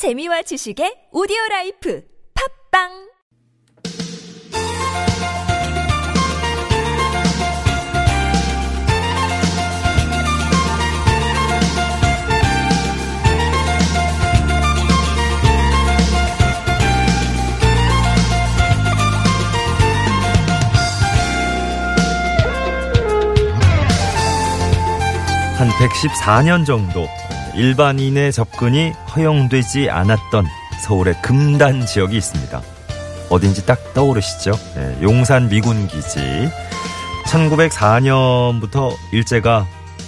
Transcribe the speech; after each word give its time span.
재미와 0.00 0.40
지식의 0.40 1.12
오디오 1.12 1.36
라이프 1.50 2.02
팝빵! 2.72 2.88
한 25.58 25.68
114년 25.68 26.64
정도 26.64 27.06
일반인의 27.54 28.32
접근이 28.32 28.92
허용되지 29.14 29.90
않았던 29.90 30.46
서울의 30.82 31.20
금단 31.22 31.86
지역이 31.86 32.16
있습니다. 32.16 32.60
어딘지 33.28 33.64
딱 33.66 33.94
떠오르시죠? 33.94 34.52
네, 34.74 34.98
용산 35.02 35.48
미군 35.48 35.86
기지. 35.86 36.48
1904년부터 37.26 38.94
일제가 39.12 39.66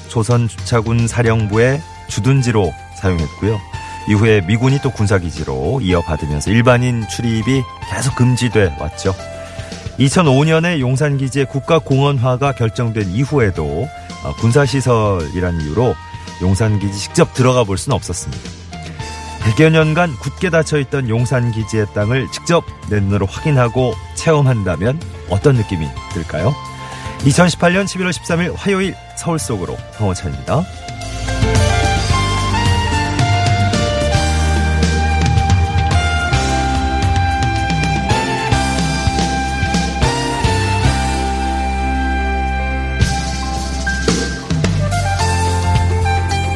조선 0.09 0.49
주차군 0.49 1.07
사령부의 1.07 1.81
주둔지로 2.09 2.73
사용했고요. 2.97 3.61
이후에 4.09 4.41
미군이 4.41 4.81
또 4.83 4.91
군사기지로 4.91 5.81
이어받으면서 5.83 6.51
일반인 6.51 7.07
출입이 7.09 7.63
계속 7.89 8.17
금지돼 8.17 8.77
왔죠. 8.81 9.15
2005년에 9.99 10.81
용산기지의 10.81 11.47
국가공원화가 11.47 12.53
결정된 12.53 13.11
이후에도 13.11 13.89
어, 14.25 14.33
군사시설이란 14.41 15.61
이유로 15.61 15.95
용산기지 16.43 16.99
직접 16.99 17.33
들어가 17.33 17.65
볼 17.65 17.79
수는 17.79 17.97
없었습니다. 17.97 18.43
100여 19.43 19.71
년간 19.71 20.17
굳게 20.19 20.51
닫혀있던 20.51 21.09
용산기지의 21.09 21.87
땅을 21.95 22.29
직접 22.31 22.65
내 22.89 23.01
눈으로 23.01 23.27
확인하고 23.27 23.95
체험한다면 24.15 25.01
어떤 25.31 25.57
느낌이 25.57 25.89
들까요? 26.13 26.55
2018년 27.21 27.85
11월 27.87 28.11
13일 28.11 28.55
화요일 28.57 28.95
서울 29.17 29.39
속으로 29.39 29.77
황호찬입니다. 29.97 30.63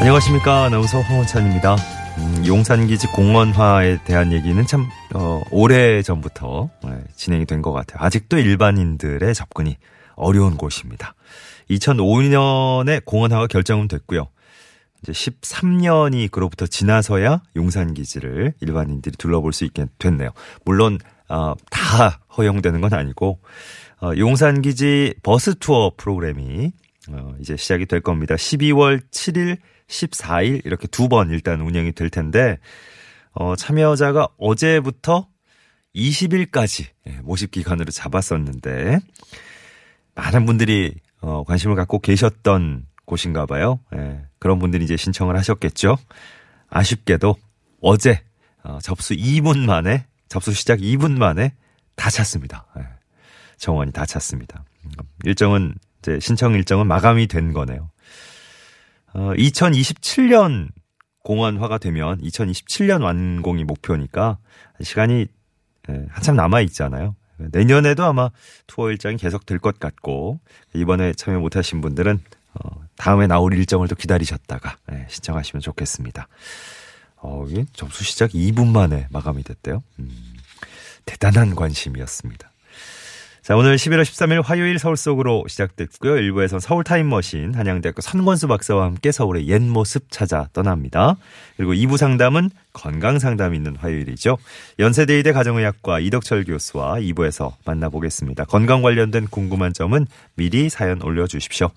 안녕하십니까. 0.01 0.65
아나운서 0.65 1.01
황원찬입니다. 1.01 1.75
음, 2.19 2.47
용산기지 2.47 3.09
공원화에 3.09 3.99
대한 4.05 4.33
얘기는 4.33 4.65
참, 4.67 4.87
어, 5.15 5.43
오래 5.51 6.01
전부터 6.03 6.71
네, 6.85 6.91
진행이 7.17 7.45
된 7.47 7.61
것 7.63 7.73
같아요. 7.73 8.05
아직도 8.05 8.39
일반인들의 8.39 9.35
접근이 9.35 9.77
어려운 10.15 10.57
곳입니다. 10.57 11.15
2005년에 11.71 13.05
공원화가 13.05 13.47
결정은 13.49 13.89
됐고요. 13.89 14.29
이제 15.03 15.13
13년이 15.13 16.31
그로부터 16.31 16.67
지나서야 16.67 17.43
용산기지를 17.57 18.55
일반인들이 18.61 19.17
둘러볼 19.17 19.53
수 19.53 19.65
있게 19.65 19.87
됐네요. 19.99 20.31
물론, 20.65 20.99
어, 21.29 21.55
다 21.71 22.21
허용되는 22.37 22.81
건 22.81 22.95
아니고, 22.95 23.41
어, 24.01 24.13
용산기지 24.17 25.15
버스 25.23 25.55
투어 25.59 25.91
프로그램이 25.97 26.73
어, 27.09 27.35
이제 27.41 27.57
시작이 27.57 27.87
될 27.87 28.01
겁니다. 28.01 28.35
12월 28.37 29.01
7일 29.11 29.59
14일 29.89 30.65
이렇게 30.65 30.87
두 30.89 31.09
번 31.09 31.31
일단 31.31 31.61
운영이 31.61 31.93
될 31.93 32.11
텐데 32.11 32.59
어, 33.33 33.55
참여자가 33.57 34.29
어제부터 34.39 35.29
20일까지 35.95 36.87
예, 37.07 37.13
모집 37.23 37.51
기간으로 37.51 37.91
잡았었는데 37.91 38.99
많은 40.15 40.47
분들이 40.47 40.95
어, 41.21 41.45
관심을 41.45 41.77
갖고 41.77 41.99
계셨던 41.99 42.87
곳인가 43.05 43.47
봐요. 43.47 43.81
예, 43.95 44.23
그런 44.39 44.59
분들이 44.59 44.85
이제 44.85 44.97
신청을 44.97 45.37
하셨겠죠. 45.37 45.97
아쉽게도 46.69 47.37
어제 47.81 48.23
어, 48.63 48.79
접수 48.83 49.15
2분 49.15 49.65
만에 49.65 50.07
접수 50.29 50.53
시작 50.53 50.81
2분 50.81 51.17
만에 51.17 51.55
다 51.95 52.11
찼습니다. 52.11 52.67
예, 52.79 52.83
정원이 53.59 53.93
다 53.93 54.05
찼습니다. 54.05 54.65
일정은 55.25 55.75
이제 56.01 56.19
신청 56.21 56.55
일정은 56.55 56.87
마감이 56.87 57.27
된 57.27 57.53
거네요. 57.53 57.91
어, 59.17 59.33
2027년 59.35 60.69
공원화가 61.25 61.79
되면 61.79 62.21
2027년 62.21 63.03
완공이 63.03 63.65
목표니까 63.65 64.37
시간이 64.83 65.27
예, 65.89 66.07
한참 66.11 66.37
남아 66.37 66.61
있잖아요. 66.63 67.17
내년에도 67.39 68.05
아마 68.05 68.31
투어 68.67 68.91
일정이 68.91 69.17
계속 69.17 69.47
될 69.47 69.59
것 69.59 69.79
같고 69.79 70.39
이번에 70.75 71.15
참여 71.15 71.39
못하신 71.41 71.81
분들은 71.81 72.21
어, 72.55 72.85
다음에 72.97 73.27
나올 73.27 73.55
일정을 73.55 73.89
또 73.89 73.95
기다리셨다가 73.95 74.77
예, 74.93 75.07
신청하시면 75.09 75.63
좋겠습니다. 75.63 76.29
어, 77.17 77.47
접수 77.73 78.05
시작 78.05 78.33
2분 78.33 78.69
만에 78.69 79.07
마감이 79.11 79.43
됐대요. 79.43 79.83
음, 79.99 80.11
대단한 81.07 81.55
관심이었습니다. 81.55 82.51
자, 83.47 83.55
오늘 83.55 83.77
11월 83.77 84.03
13일 84.03 84.43
화요일 84.43 84.77
서울 84.81 84.97
속으로 84.97 85.45
시작됐고요. 85.47 86.15
1부에서 86.15 86.59
서울 86.59 86.83
타임머신 86.83 87.55
한양대학교 87.55 88.01
선권수 88.01 88.49
박사와 88.49 88.87
함께 88.87 89.13
서울의 89.13 89.47
옛 89.47 89.63
모습 89.63 90.11
찾아 90.11 90.49
떠납니다. 90.53 91.15
그리고 91.57 91.73
2부 91.73 91.97
상담은 91.97 92.51
건강 92.73 93.21
상담이 93.21 93.57
있는 93.57 93.77
화요일이죠. 93.77 94.37
연세대의대 94.81 95.31
가정의학과 95.31 96.01
이덕철 96.01 96.43
교수와 96.43 96.97
2부에서 96.97 97.53
만나보겠습니다. 97.65 98.47
건강 98.47 98.83
관련된 98.83 99.29
궁금한 99.29 99.73
점은 99.73 100.09
미리 100.35 100.69
사연 100.69 101.01
올려주십시오. 101.01 101.71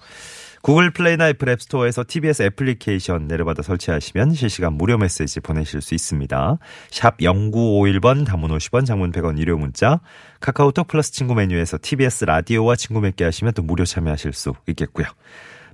구글 0.62 0.92
플레이나 0.92 1.30
애플 1.30 1.48
앱스토어에서 1.50 2.04
TBS 2.06 2.44
애플리케이션 2.44 3.28
내려받아 3.28 3.62
설치하시면 3.64 4.34
실시간 4.34 4.74
무료 4.74 4.98
메시지 4.98 5.40
보내실 5.40 5.82
수 5.82 5.96
있습니다. 5.96 6.58
샵 6.92 7.18
0951번 7.18 8.26
단문 8.26 8.52
50원 8.52 8.86
장문 8.86 9.12
100원 9.12 9.38
유료 9.38 9.58
문자 9.58 10.02
카카오톡 10.42 10.88
플러스 10.88 11.12
친구 11.14 11.34
메뉴에서 11.34 11.78
TBS 11.82 12.26
라디오와 12.26 12.76
친구 12.76 13.00
맺게 13.00 13.24
하시면 13.24 13.54
또 13.54 13.62
무료 13.62 13.86
참여하실 13.86 14.34
수 14.34 14.54
있겠고요. 14.68 15.08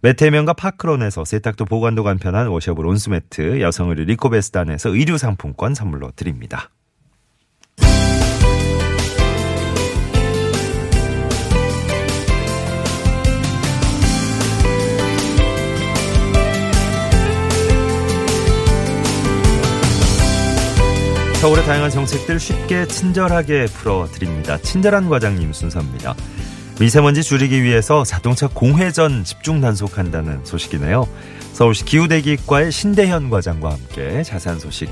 매태면과 0.04 0.54
파크론에서 0.54 1.26
세탁도 1.26 1.66
보관도 1.66 2.04
간편한 2.04 2.48
워셔블 2.48 2.86
온수매트 2.86 3.62
여성의류 3.62 4.04
리코베스단에서 4.04 4.90
의류 4.90 5.18
상품권 5.18 5.74
선물로 5.74 6.12
드립니다. 6.16 6.70
서울의 21.46 21.64
다양한 21.64 21.92
정책들 21.92 22.40
쉽게 22.40 22.88
친절하게 22.88 23.66
풀어드립니다. 23.66 24.58
친절한 24.58 25.08
과장님 25.10 25.54
순서입니다. 25.54 26.16
미세먼지 26.82 27.22
줄이기 27.22 27.62
위해서 27.62 28.04
자동차 28.04 28.48
공회전 28.48 29.24
집중 29.24 29.62
단속한다는 29.62 30.44
소식이네요. 30.44 31.08
서울시 31.54 31.86
기후대기과의 31.86 32.72
신대현 32.72 33.30
과장과 33.30 33.74
함께 33.74 34.24
자세한 34.24 34.58
소식 34.58 34.90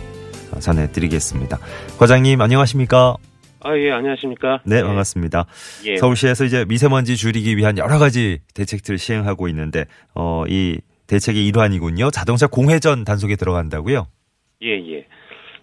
전해드리겠습니다. 0.60 1.58
과장님 1.98 2.40
안녕하십니까? 2.40 3.16
아, 3.62 3.76
예, 3.76 3.92
안녕하십니까? 3.92 4.62
네, 4.64 4.84
반갑습니다. 4.84 5.48
예. 5.86 5.98
서울시에서 5.98 6.46
이제 6.46 6.66
미세먼지 6.66 7.18
줄이기 7.18 7.58
위한 7.58 7.80
여러 7.80 7.98
가지 7.98 8.42
대책들을 8.54 9.00
시행하고 9.00 9.48
있는데, 9.48 9.86
어, 10.14 10.44
이 10.48 10.82
대책의 11.08 11.48
일환이군요. 11.48 12.12
자동차 12.12 12.46
공회전 12.46 13.06
단속에 13.06 13.38
들어간다고요? 13.38 14.06
예, 14.62 14.68
예. 14.68 15.08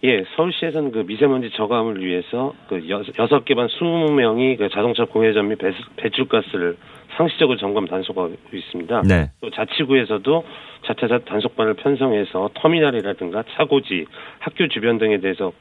예, 0.03 0.23
서울시에서는 0.35 0.91
그 0.91 0.99
미세먼지 1.05 1.51
저감을 1.51 2.03
위해서 2.03 2.55
그 2.67 2.89
여, 2.89 3.03
여섯 3.19 3.45
개반 3.45 3.67
20명이 3.67 4.57
그 4.57 4.69
자동차 4.69 5.05
공회전 5.05 5.47
및 5.47 5.59
배출가스를 5.97 6.75
상시적으로 7.21 7.57
점검 7.57 7.87
단속하고 7.87 8.33
있습니다. 8.51 9.01
네. 9.07 9.29
또 9.41 9.49
자치구에서도 9.51 10.43
자차자 10.87 11.19
단속반을 11.19 11.75
편성해서 11.75 12.49
터미널이라든가 12.55 13.43
차고지, 13.55 14.05
학교 14.39 14.67
주변 14.67 14.97
등에 14.97 15.19
대해서 15.19 15.51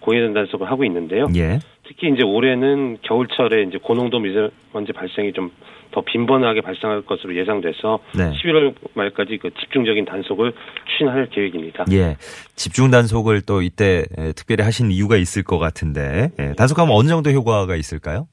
공회전 0.00 0.34
단속을 0.34 0.70
하고 0.70 0.84
있는데요. 0.84 1.26
예. 1.36 1.60
특히 1.86 2.10
이제 2.12 2.24
올해는 2.24 2.98
겨울철에 3.02 3.62
이제 3.62 3.78
고농도 3.78 4.18
미세먼지 4.18 4.92
발생이 4.92 5.32
좀 5.32 5.50
더 5.94 6.00
빈번하게 6.00 6.60
발생할 6.60 7.02
것으로 7.02 7.36
예상돼서 7.36 8.00
네. 8.16 8.32
11월 8.32 8.74
말까지 8.94 9.38
그 9.40 9.50
집중적인 9.60 10.04
단속을 10.04 10.52
추진할 10.90 11.28
계획입니다. 11.30 11.84
예. 11.92 12.16
집중 12.56 12.90
단속을 12.90 13.42
또 13.42 13.62
이때 13.62 14.04
에, 14.18 14.32
특별히 14.32 14.64
하신 14.64 14.90
이유가 14.90 15.16
있을 15.16 15.44
것 15.44 15.58
같은데, 15.58 16.30
예. 16.40 16.52
단속하면 16.54 16.92
어느 16.92 17.06
정도 17.06 17.30
효과가 17.30 17.76
있을까요? 17.76 18.26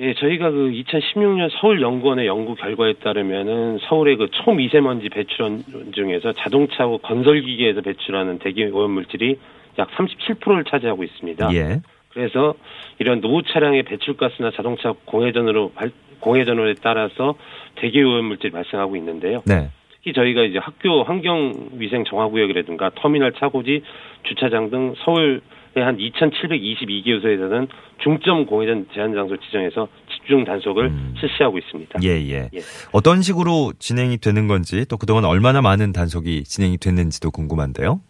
예, 0.00 0.14
저희가 0.14 0.50
그 0.50 0.70
2016년 0.70 1.50
서울 1.60 1.82
연구원의 1.82 2.26
연구 2.28 2.54
결과에 2.54 2.92
따르면은 2.94 3.78
서울의 3.88 4.16
그 4.16 4.28
초미세먼지 4.30 5.08
배출원 5.08 5.64
중에서 5.92 6.32
자동차하고 6.34 6.98
건설기계에서 6.98 7.80
배출하는 7.80 8.38
대기 8.38 8.64
오염 8.66 8.92
물질이 8.92 9.36
약 9.78 9.90
37%를 9.90 10.62
차지하고 10.64 11.02
있습니다. 11.02 11.52
예. 11.54 11.80
그래서 12.10 12.54
이런 13.00 13.20
노후 13.20 13.42
차량의 13.42 13.82
배출가스나 13.82 14.52
자동차 14.52 14.94
공회전으로 15.04 15.72
발- 15.72 15.90
공회전에 16.20 16.74
따라서 16.80 17.34
대기 17.74 18.00
오염 18.00 18.26
물질이 18.26 18.52
발생하고 18.52 18.94
있는데요. 18.96 19.38
네. 19.46 19.68
특히 19.96 20.12
저희가 20.12 20.42
이제 20.44 20.58
학교 20.58 21.02
환경 21.02 21.70
위생 21.72 22.04
정화구역이라든가 22.04 22.90
터미널 22.94 23.32
차고지 23.32 23.82
주차장 24.22 24.70
등 24.70 24.94
서울의 25.04 25.40
한 25.74 25.96
2,722개소에서는 25.96 27.68
중점 28.02 28.46
공회전 28.46 28.86
제한 28.94 29.14
장소 29.14 29.36
지정해서 29.36 29.88
집중 30.12 30.44
단속을 30.44 30.86
음. 30.86 31.14
실시하고 31.18 31.58
있습니다. 31.58 32.00
예, 32.02 32.08
예. 32.08 32.50
예. 32.54 32.58
어떤 32.92 33.22
식으로 33.22 33.72
진행이 33.78 34.18
되는 34.18 34.46
건지 34.46 34.84
또 34.88 34.96
그동안 34.96 35.24
얼마나 35.24 35.60
많은 35.60 35.92
단속이 35.92 36.44
진행이 36.44 36.78
됐는지도 36.78 37.30
궁금한데요. 37.30 38.00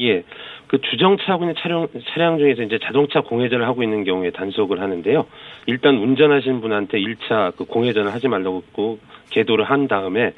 예. 0.00 0.22
그 0.68 0.80
주정차하고 0.80 1.44
있는 1.44 1.54
차량, 1.58 1.88
차량 2.12 2.38
중에서 2.38 2.62
이제 2.62 2.78
자동차 2.82 3.20
공회전을 3.22 3.66
하고 3.66 3.82
있는 3.82 4.04
경우에 4.04 4.30
단속을 4.30 4.80
하는데요. 4.80 5.26
일단 5.66 5.96
운전하시는 5.96 6.60
분한테 6.60 6.98
1차 6.98 7.56
그 7.56 7.64
공회전을 7.64 8.12
하지 8.12 8.28
말라고 8.28 8.62
그 8.74 8.98
계도를 9.30 9.64
한 9.64 9.88
다음에 9.88 10.34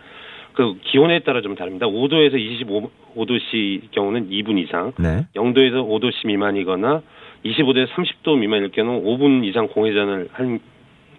그 0.61 0.77
기온에 0.85 1.21
따라 1.21 1.41
좀 1.41 1.55
다릅니다. 1.55 1.87
5도에서 1.87 2.35
25도씨 2.37 3.91
경우는 3.93 4.29
2분 4.29 4.59
이상, 4.59 4.93
네. 4.99 5.27
0도에서 5.35 5.89
5도씨 5.89 6.27
미만이거나 6.27 7.01
25도에서 7.47 7.89
30도 7.89 8.37
미만일 8.37 8.69
경우 8.71 9.03
5분 9.03 9.43
이상 9.47 9.69
공회전을 9.69 10.29
한 10.33 10.61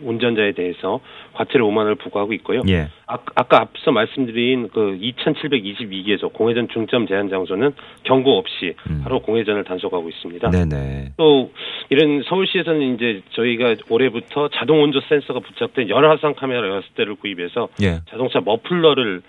운전자에 0.03 0.53
대해서 0.53 0.99
과태료 1.33 1.67
5만 1.69 1.77
원을 1.77 1.95
부과하고 1.95 2.33
있고요. 2.33 2.61
예. 2.67 2.87
아, 3.07 3.17
아까 3.35 3.61
앞서 3.61 3.91
말씀드린 3.91 4.69
그 4.69 4.97
2,722개소 5.01 6.33
공회전 6.33 6.67
중점 6.69 7.07
제한 7.07 7.29
장소는 7.29 7.73
경고 8.03 8.37
없이 8.37 8.75
음. 8.89 9.01
바로 9.03 9.19
공회전을 9.21 9.63
단속하고 9.63 10.09
있습니다. 10.09 10.49
네네. 10.49 11.13
또 11.17 11.51
이런 11.89 12.23
서울시에서는 12.23 12.95
이제 12.95 13.21
저희가 13.31 13.75
올해부터 13.89 14.49
자동 14.49 14.81
온도 14.81 15.01
센서가 15.01 15.39
부착된 15.39 15.89
열화상 15.89 16.35
카메라 16.35 16.61
6대를 16.81 17.19
구입해서 17.19 17.69
예. 17.81 17.99
자동차 18.09 18.39
머플러를 18.39 19.21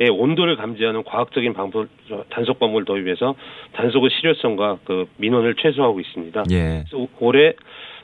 의 0.00 0.08
온도를 0.08 0.56
감지하는 0.56 1.04
과학적인 1.04 1.52
방법 1.52 1.86
단속 2.30 2.58
방법을 2.58 2.86
도입해서 2.86 3.34
단속의 3.74 4.08
실효성과 4.18 4.78
그 4.84 5.06
민원을 5.18 5.56
최소화하고 5.56 6.00
있습니다. 6.00 6.44
예. 6.52 6.84
올해 7.20 7.52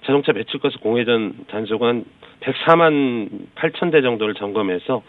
자동차 0.07 0.33
배출가스 0.33 0.79
공회전 0.79 1.47
단속은 1.51 2.05
104만 2.41 3.29
8천 3.57 3.91
대 3.93 4.03
정도를 4.03 4.35
점검해서 4.35 5.03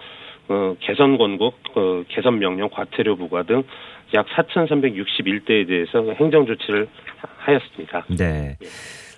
어, 0.50 0.76
개선 0.80 1.18
권고, 1.18 1.54
어, 1.76 2.04
개선 2.08 2.40
명령, 2.40 2.70
과태료 2.70 3.16
부과 3.18 3.44
등 3.44 3.64
약 4.14 4.26
4,361대에 4.28 5.68
대해서 5.68 6.14
행정 6.14 6.46
조치를 6.46 6.88
하- 7.18 7.52
하였습니다. 7.52 8.06
네. 8.18 8.56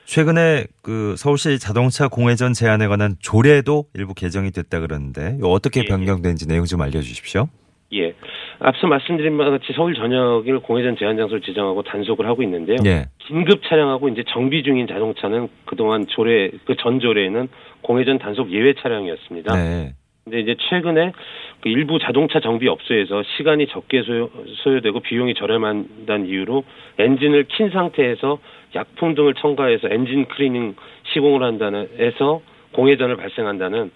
최근에 0.05 0.65
그 0.81 1.13
서울시 1.15 1.59
자동차 1.59 2.07
공회전 2.07 2.53
제한에 2.53 2.87
관한 2.87 3.15
조례도 3.19 3.85
일부 3.93 4.15
개정이 4.15 4.49
됐다 4.49 4.79
그러는데 4.79 5.37
어떻게 5.43 5.81
예. 5.81 5.85
변경된지 5.85 6.47
내용 6.47 6.65
좀 6.65 6.81
알려주십시오. 6.81 7.47
예. 7.94 8.13
앞서 8.59 8.88
말씀드린 8.88 9.38
바와 9.38 9.51
같이 9.51 9.74
서울 9.74 9.95
전역을 9.95 10.59
공회전 10.59 10.97
제한 10.97 11.18
장소를 11.18 11.41
지정하고 11.41 11.81
단속을 11.83 12.25
하고 12.27 12.44
있는데요. 12.44 12.77
예. 12.86 13.06
긴급 13.19 13.63
차량하고 13.63 14.09
이제 14.09 14.24
정비 14.27 14.63
중인 14.63 14.88
자동차는 14.88 15.47
그동안 15.65 16.06
조례, 16.07 16.50
그 16.65 16.75
전 16.75 17.00
조례에는 17.00 17.47
공회전 17.81 18.19
단속 18.19 18.51
예외 18.51 18.74
차량이었습니다. 18.74 19.56
네. 19.56 19.94
근데 20.24 20.41
이제 20.41 20.56
최근에 20.69 21.13
그 21.62 21.69
일부 21.69 21.97
자동차 21.97 22.39
정비 22.39 22.68
업소에서 22.68 23.24
시간이 23.38 23.68
적게 23.68 24.03
소요, 24.03 24.30
소요되고 24.63 25.00
비용이 25.00 25.33
저렴한다는 25.33 26.27
이유로 26.27 26.63
엔진을 27.00 27.45
킨 27.45 27.71
상태에서 27.71 28.38
약품 28.75 29.15
등을 29.15 29.33
첨가해서 29.33 29.88
엔진 29.89 30.27
클리닝 30.27 30.75
시공을 31.13 31.41
한다는 31.41 31.89
해서 31.97 32.41
공회전을 32.74 33.18
발생한다는 33.18 33.89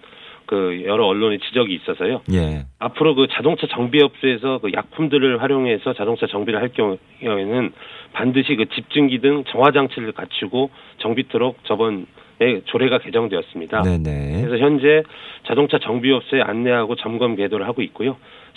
그 0.46 0.82
여러 0.84 1.06
언론의 1.06 1.40
지적이 1.40 1.74
있어서요. 1.74 2.22
예. 2.32 2.64
앞으로 2.78 3.14
그 3.14 3.26
자동차 3.30 3.66
정비업소에서 3.66 4.58
그 4.58 4.72
약품들을 4.72 5.42
활용해서 5.42 5.94
자동차 5.94 6.26
정비를 6.26 6.60
할 6.60 6.70
경우에는 6.70 7.72
반드시 8.12 8.56
그 8.56 8.66
집중기 8.66 9.20
등 9.20 9.44
정화 9.48 9.72
장치를 9.72 10.12
갖추고 10.12 10.70
정비토록 10.98 11.64
저번 11.64 12.06
에 12.40 12.62
조례가 12.64 12.98
개정되었습니다. 12.98 13.82
네네. 13.82 14.42
그래서 14.44 14.58
현재 14.58 15.04
자동차 15.46 15.78
정비업소에 15.78 16.42
안내하고 16.42 16.96
점검 16.96 17.36
계도를 17.36 17.68
하고 17.68 17.80
있고요. 17.82 18.16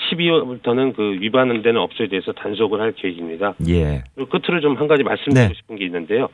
12월부터는 0.09 0.95
그 0.95 1.17
위반되는 1.21 1.79
업소에 1.79 2.07
대해서 2.07 2.31
단속을 2.31 2.81
할 2.81 2.93
계획입니다. 2.93 3.53
예. 3.69 4.03
그리고 4.15 4.29
끝으로 4.31 4.61
좀 4.61 4.77
한 4.77 4.87
가지 4.87 5.03
말씀드리고 5.03 5.49
네. 5.49 5.53
싶은 5.55 5.75
게 5.75 5.85
있는데요. 5.85 6.29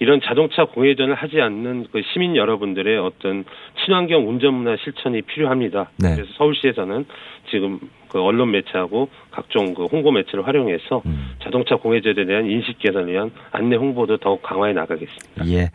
이런 0.00 0.20
자동차 0.24 0.64
공회전을 0.64 1.14
하지 1.14 1.40
않는 1.40 1.86
그 1.92 2.00
시민 2.12 2.34
여러분들의 2.34 2.98
어떤 2.98 3.44
친환경 3.84 4.28
운전 4.28 4.54
문화 4.54 4.76
실천이 4.82 5.22
필요합니다. 5.22 5.90
네. 5.98 6.16
그래서 6.16 6.32
서울시에서는 6.36 7.04
지금 7.50 7.78
그 8.08 8.18
언론 8.20 8.50
매체하고 8.50 9.08
각종 9.30 9.74
그 9.74 9.84
홍보 9.84 10.10
매체를 10.10 10.46
활용해서 10.46 11.02
음. 11.04 11.32
자동차 11.42 11.76
공회전에 11.76 12.24
대한 12.24 12.46
인식 12.46 12.78
개선을 12.78 13.12
위한 13.12 13.30
안내 13.52 13.76
홍보도 13.76 14.16
더욱 14.16 14.42
강화해 14.42 14.72
나가겠습니다. 14.72 15.46
예. 15.48 15.70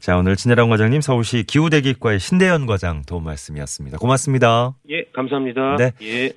자, 0.00 0.18
오늘 0.18 0.34
진혜랑 0.34 0.68
과장님 0.68 1.00
서울시 1.00 1.44
기후대기과의 1.44 2.18
신대현 2.18 2.66
과장 2.66 3.02
도움 3.08 3.24
말씀이었습니다. 3.24 3.98
고맙습니다. 3.98 4.74
예, 4.90 5.04
감사합니다. 5.12 5.76
네. 5.76 5.92
예. 6.02 6.32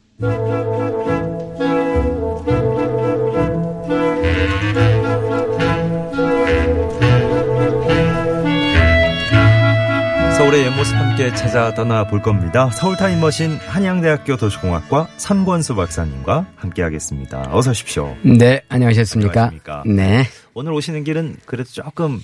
서울의 10.52 10.66
옛 10.66 10.76
모습 10.76 10.96
함께 10.98 11.34
찾아 11.34 11.74
떠나 11.74 12.06
볼 12.06 12.22
겁니다. 12.22 12.70
서울 12.72 12.98
타임머신 12.98 13.56
한양대학교 13.56 14.36
도시공학과 14.36 15.08
선권수 15.16 15.76
박사님과 15.76 16.46
함께 16.58 16.82
하겠습니다. 16.82 17.48
어서 17.52 17.72
오십시오. 17.72 18.18
네, 18.22 18.62
안녕하셨습니까? 18.68 19.32
안녕하십니까? 19.32 19.84
네. 19.86 20.26
오늘 20.54 20.74
오시는 20.74 21.06
길은 21.06 21.38
그래도 21.46 21.70
조금 21.70 22.22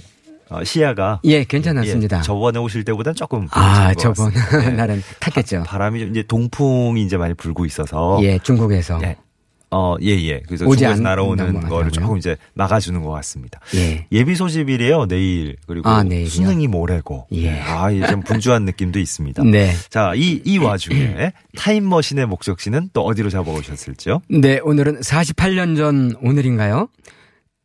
어, 0.50 0.62
시야가 0.62 1.22
예, 1.24 1.46
괜찮았습니다. 1.46 2.18
예, 2.18 2.22
저번에 2.22 2.60
오실 2.60 2.84
때보다는 2.84 3.16
조금 3.16 3.48
아, 3.52 3.94
저번. 3.94 4.34
네. 4.34 4.72
날은 4.76 5.02
탔겠죠. 5.22 5.64
바 5.64 5.78
람이 5.78 6.00
좀 6.02 6.10
이제 6.10 6.24
동풍이 6.24 7.02
이제 7.04 7.16
많이 7.16 7.34
불고 7.34 7.66
있어서 7.66 8.20
예, 8.24 8.40
중국에서. 8.40 9.00
예. 9.04 9.16
어, 9.70 9.96
예, 10.02 10.12
예. 10.12 10.42
그래서 10.48 10.64
중국에서 10.64 10.94
않- 10.94 11.04
날아오는. 11.04 11.60
거를 11.68 11.92
조금 11.92 12.18
이제 12.18 12.38
막아주는 12.54 13.02
것 13.02 13.10
같습니다. 13.12 13.60
예. 13.76 14.08
예비 14.14 14.34
소집이래요, 14.36 15.08
내일. 15.08 15.58
그리고 15.68 15.90
아? 15.90 16.04
수능이 16.28 16.68
모레고. 16.68 17.28
예. 17.34 17.60
아, 17.60 17.92
이제 17.92 18.08
좀 18.08 18.22
분주한 18.22 18.64
느낌도 18.64 18.98
있습니다. 19.00 19.44
네. 19.44 19.74
자, 19.90 20.14
이, 20.16 20.42
이 20.46 20.58
와중에 20.58 21.34
타임머신의 21.58 22.28
목적지는 22.28 22.92
또 22.94 23.02
어디로 23.02 23.30
잡아오셨을지요? 23.30 24.22
네, 24.30 24.60
오늘은 24.64 25.02
48년 25.02 25.76
전 25.76 26.14
오늘인가요? 26.22 26.88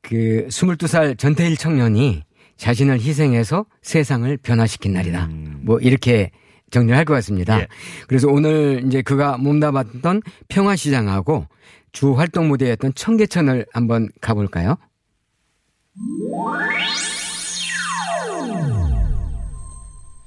그 0.02 0.46
22살 0.48 1.16
전태일 1.16 1.56
청년이 1.56 2.24
자신을 2.56 3.00
희생해서 3.00 3.66
세상을 3.82 4.36
변화시킨 4.38 4.92
날이다. 4.94 5.26
음. 5.26 5.60
뭐 5.62 5.78
이렇게 5.78 6.32
정리를 6.72 6.96
할것 6.96 7.14
같습니다. 7.18 7.60
예. 7.60 7.68
그래서 8.08 8.28
오늘 8.28 8.82
이제 8.86 9.02
그가 9.02 9.36
몸담았던 9.36 10.22
평화시장하고 10.48 11.46
주 11.92 12.14
활동 12.14 12.48
무대였던 12.48 12.94
청계천을 12.94 13.66
한번 13.72 14.08
가볼까요? 14.20 14.76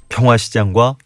평화시장과 0.10 0.98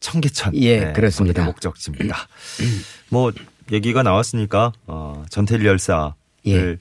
청계천. 0.00 0.54
예, 0.56 0.92
그렇습니다. 0.92 1.42
오늘의 1.42 1.52
목적지입니다. 1.52 2.16
뭐, 3.10 3.32
얘기가 3.70 4.02
나왔으니까, 4.02 4.72
어, 4.86 5.24
전태일 5.28 5.64
열사를 5.66 6.12
예. 6.46 6.76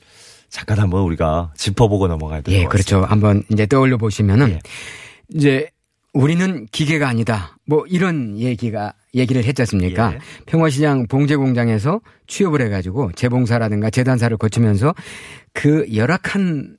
잠깐 0.49 0.79
한번 0.79 1.01
우리가 1.01 1.51
짚어보고 1.57 2.07
넘어가야 2.07 2.41
될것 2.41 2.53
예, 2.53 2.63
같습니다. 2.63 2.69
그렇죠. 2.69 3.05
한번 3.05 3.43
이제 3.51 3.65
떠올려 3.65 3.97
보시면은 3.97 4.51
예. 4.51 4.59
이제 5.33 5.69
우리는 6.13 6.65
기계가 6.71 7.07
아니다. 7.09 7.57
뭐 7.65 7.85
이런 7.87 8.39
얘기가 8.39 8.93
얘기를 9.17 9.43
했지 9.43 9.61
않습니까? 9.63 10.13
예. 10.13 10.19
평화시장 10.45 11.07
봉제공장에서 11.07 12.01
취업을 12.27 12.61
해가지고 12.61 13.11
재봉사라든가 13.13 13.89
재단사를 13.89 14.35
거치면서 14.37 14.93
그 15.53 15.85
열악한 15.93 16.77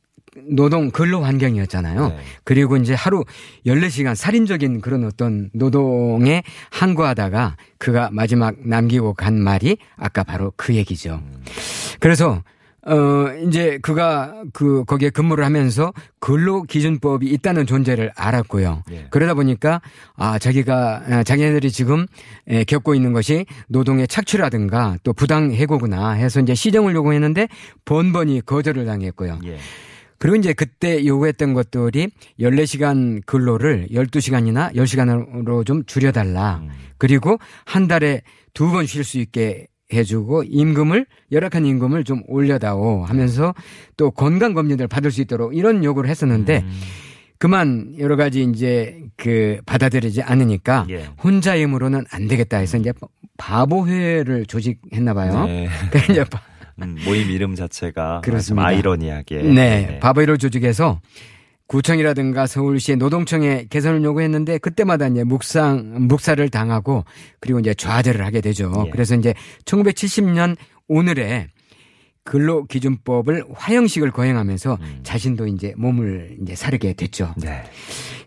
노동 0.51 0.91
근로 0.91 1.23
환경이었잖아요. 1.23 2.09
네. 2.09 2.19
그리고 2.45 2.77
이제 2.77 2.95
하루 2.95 3.25
14시간 3.67 4.15
살인적인 4.15 4.81
그런 4.81 5.05
어떤 5.05 5.51
노동에 5.53 6.43
항거하다가 6.71 7.57
그가 7.79 8.11
마지막 8.13 8.55
남기고 8.59 9.15
간 9.15 9.39
말이 9.41 9.79
아까 9.97 10.23
바로 10.23 10.53
그 10.57 10.75
얘기죠. 10.75 11.21
그래서 11.99 12.43
어 12.87 13.27
이제 13.47 13.79
그가 13.83 14.45
그 14.53 14.85
거기에 14.85 15.11
근무를 15.11 15.45
하면서 15.45 15.93
근로 16.21 16.63
기준법이 16.63 17.27
있다는 17.27 17.67
존재를 17.67 18.13
알았고요. 18.17 18.83
예. 18.93 19.07
그러다 19.11 19.35
보니까 19.35 19.81
아 20.17 20.39
자기가 20.39 21.03
아, 21.07 21.23
자기네들이 21.25 21.71
지금 21.71 22.07
에, 22.47 22.65
겪고 22.65 22.95
있는 22.95 23.13
것이 23.13 23.47
노동의 23.69 24.09
착취라든가 24.09 24.97
또 25.03 25.13
부당 25.13 25.53
해고구나 25.53 26.13
해서 26.13 26.41
이제 26.41 26.55
시정을 26.55 26.95
요구했는데 26.95 27.49
번번이 27.85 28.43
거절을 28.47 28.87
당했고요. 28.87 29.41
예. 29.45 29.59
그리고 30.19 30.35
이제 30.37 30.53
그때 30.53 31.07
요구했던 31.07 31.55
것들이 31.55 32.09
14시간 32.41 33.25
근로를 33.25 33.87
12시간이나 33.93 34.75
10시간으로 34.75 35.65
좀 35.65 35.85
줄여달라. 35.85 36.59
음. 36.63 36.71
그리고 36.99 37.39
한 37.65 37.87
달에 37.87 38.23
두 38.55 38.73
번 38.73 38.87
쉴 38.87 39.05
수 39.05 39.19
있게 39.21 39.68
해주고 39.93 40.45
임금을 40.45 41.07
열악한 41.33 41.65
임금을 41.65 42.05
좀 42.05 42.23
올려다오 42.27 43.05
하면서 43.05 43.55
또 43.97 44.11
건강 44.11 44.55
검진을 44.55 44.87
받을 44.89 45.11
수 45.11 45.21
있도록 45.23 45.57
이런 45.57 45.83
요구를 45.85 46.11
했었는데 46.11 46.59
음. 46.65 46.81
그만 47.39 47.95
여러 47.99 48.17
가지 48.17 48.43
이제 48.43 49.01
그 49.17 49.61
받아들이지 49.65 50.23
않으니까 50.23 50.87
예. 50.91 51.05
혼자 51.23 51.57
힘으로는 51.57 52.05
안 52.11 52.27
되겠다 52.27 52.59
해서 52.59 52.77
이제 52.79 52.93
바보회를 53.37 54.47
조직했나 54.47 55.15
봐요. 55.15 55.47
네. 55.47 55.69
그래서 55.91 56.13
이제 56.13 56.25
바- 56.25 56.43
음, 56.83 56.97
모임 57.05 57.31
이름 57.31 57.55
자체가 57.55 58.21
그렇습니다. 58.23 58.63
좀 58.63 58.67
아이러니하게 58.77 59.43
네, 59.43 59.99
바보회를 60.01 60.39
조직해서 60.39 61.01
구청이라든가 61.69 62.47
서울시의 62.47 62.97
노동청에 62.97 63.67
개선을 63.69 64.03
요구했는데 64.03 64.59
그때마다 64.59 65.07
이제 65.07 65.23
묵상 65.23 66.09
묵살을 66.09 66.49
당하고 66.49 67.05
그리고 67.41 67.61
이제 67.61 67.75
좌절을 67.75 68.25
하게 68.25 68.41
되죠. 68.41 68.73
예. 68.87 68.91
그래서 68.91 69.15
이제 69.15 69.35
1970년 69.65 70.57
오늘에 70.89 71.49
근로기준법을 72.25 73.45
화형식을 73.55 74.11
거행하면서 74.11 74.79
음. 74.81 75.01
자신도 75.03 75.47
이제 75.47 75.75
몸을 75.77 76.39
이제 76.43 76.55
사르게 76.55 76.93
됐죠. 76.95 77.35
네. 77.37 77.63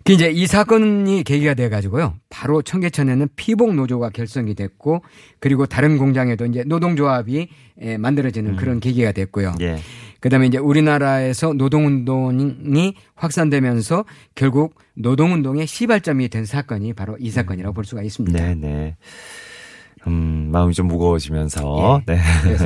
그 0.03 0.13
이제 0.13 0.31
이 0.31 0.47
사건이 0.47 1.23
계기가 1.23 1.53
돼 1.53 1.69
가지고요. 1.69 2.15
바로 2.29 2.61
청계천에는 2.63 3.27
피복 3.35 3.75
노조가 3.75 4.09
결성이 4.09 4.55
됐고 4.55 5.03
그리고 5.39 5.67
다른 5.67 5.97
공장에도 5.97 6.45
이제 6.45 6.63
노동조합이 6.65 7.47
에, 7.79 7.97
만들어지는 7.97 8.55
그런 8.55 8.79
계기가 8.79 9.11
됐고요. 9.11 9.53
예. 9.61 9.77
그다음에 10.21 10.47
이제 10.47 10.57
우리나라에서 10.57 11.53
노동운동이 11.53 12.93
확산되면서 13.15 14.05
결국 14.35 14.75
노동운동의 14.93 15.67
시발점이 15.67 16.29
된 16.29 16.45
사건이 16.45 16.93
바로 16.93 17.17
이 17.19 17.29
사건이라고 17.29 17.73
볼 17.73 17.83
수가 17.83 18.03
있습니다. 18.03 18.39
네, 18.39 18.55
네. 18.55 18.95
음, 20.07 20.49
마음이 20.51 20.73
좀 20.73 20.87
무거워지면서 20.87 22.03
네. 22.05 22.19
그래서 22.43 22.65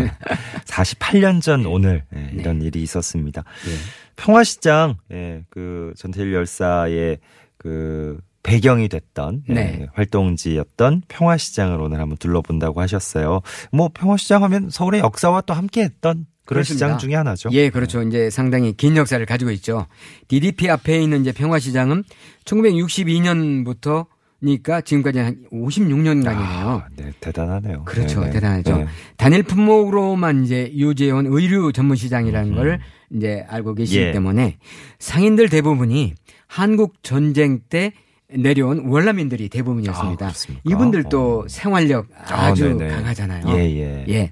48년 0.65 1.41
전 1.41 1.65
오늘 1.65 2.03
예, 2.15 2.29
이런 2.33 2.61
일이 2.61 2.81
있었습니다. 2.83 3.43
예. 3.67 3.71
평화시장 4.15 4.95
예, 5.11 5.43
그 5.49 5.93
전태일 5.97 6.33
열사의 6.33 7.19
그 7.57 8.19
배경이 8.43 8.89
됐던 8.89 9.43
예, 9.49 9.53
네. 9.53 9.87
활동지였던 9.93 11.03
평화시장을 11.07 11.79
오늘 11.79 11.99
한번 11.99 12.17
둘러본다고 12.17 12.81
하셨어요. 12.81 13.41
뭐 13.71 13.89
평화시장 13.93 14.43
하면 14.43 14.69
서울의 14.69 15.01
역사와 15.01 15.41
또 15.41 15.53
함께했던 15.53 16.25
그런 16.45 16.57
그렇습니다. 16.59 16.87
시장 16.87 16.97
중에 16.97 17.15
하나죠. 17.15 17.49
예, 17.51 17.69
그렇죠. 17.69 18.01
이제 18.03 18.29
상당히 18.29 18.73
긴 18.73 18.95
역사를 18.95 19.23
가지고 19.25 19.51
있죠. 19.51 19.87
DDP 20.27 20.69
앞에 20.69 21.01
있는 21.01 21.21
이제 21.21 21.31
평화시장은 21.31 22.03
1962년부터 22.45 24.05
니까 24.43 24.81
지금까지 24.81 25.19
한 25.19 25.37
56년간이네요. 25.51 26.35
아, 26.35 26.85
네, 26.95 27.11
대단하네요. 27.19 27.83
그렇죠. 27.85 28.19
네, 28.19 28.27
네. 28.27 28.31
대단하죠. 28.33 28.77
네. 28.77 28.85
단일 29.17 29.43
품목으로만 29.43 30.43
이제 30.43 30.71
유지해온 30.75 31.25
의류 31.27 31.71
전문 31.73 31.95
시장이라는 31.95 32.53
걸 32.53 32.79
이제 33.11 33.43
알고 33.47 33.73
계시기 33.73 33.99
예. 34.01 34.11
때문에 34.11 34.57
상인들 34.99 35.49
대부분이 35.49 36.13
한국 36.47 37.01
전쟁 37.01 37.59
때 37.69 37.93
내려온 38.29 38.87
월남민들이 38.87 39.49
대부분이었습니다. 39.49 40.27
아? 40.27 40.31
이분들도 40.63 41.39
어. 41.39 41.47
생활력 41.47 42.07
아, 42.27 42.47
아주 42.47 42.75
네네. 42.77 42.87
강하잖아요. 42.89 43.57
예, 43.57 43.63
예. 43.77 44.05
예. 44.09 44.31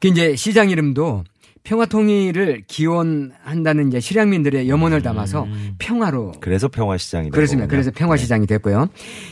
그 0.00 0.08
이제 0.08 0.34
시장 0.36 0.70
이름도 0.70 1.24
평화 1.64 1.86
통일을 1.86 2.64
기원한다는 2.66 3.88
이제 3.88 4.00
실향민들의 4.00 4.68
염원을 4.68 5.02
담아서 5.02 5.46
평화로 5.78 6.32
그래서 6.40 6.66
평화시장이 6.68 7.30
그렇습니다. 7.30 7.68
그래서 7.68 7.90
네. 7.90 7.98
평화시장이 7.98 8.46
됐고요. 8.46 8.88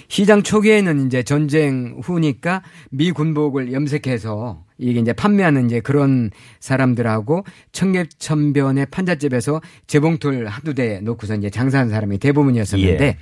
시장 0.09 0.43
초기에는 0.43 1.07
이제 1.07 1.25
전쟁 1.25 1.99
후니까 2.03 2.63
미 2.91 3.11
군복을 3.11 3.73
염색해서 3.73 4.65
이게 4.79 5.01
이제 5.01 5.13
판매하는 5.13 5.67
이제 5.67 5.81
그런 5.81 6.31
사람들하고 6.61 7.45
청계천변의 7.73 8.87
판잣집에서 8.87 9.61
재봉틀 9.89 10.47
한두 10.47 10.75
대 10.75 11.01
놓고서 11.01 11.35
이제 11.35 11.51
장사하는 11.51 11.91
사람이 11.91 12.19
대부분이었었는데 12.19 13.05
예. 13.05 13.19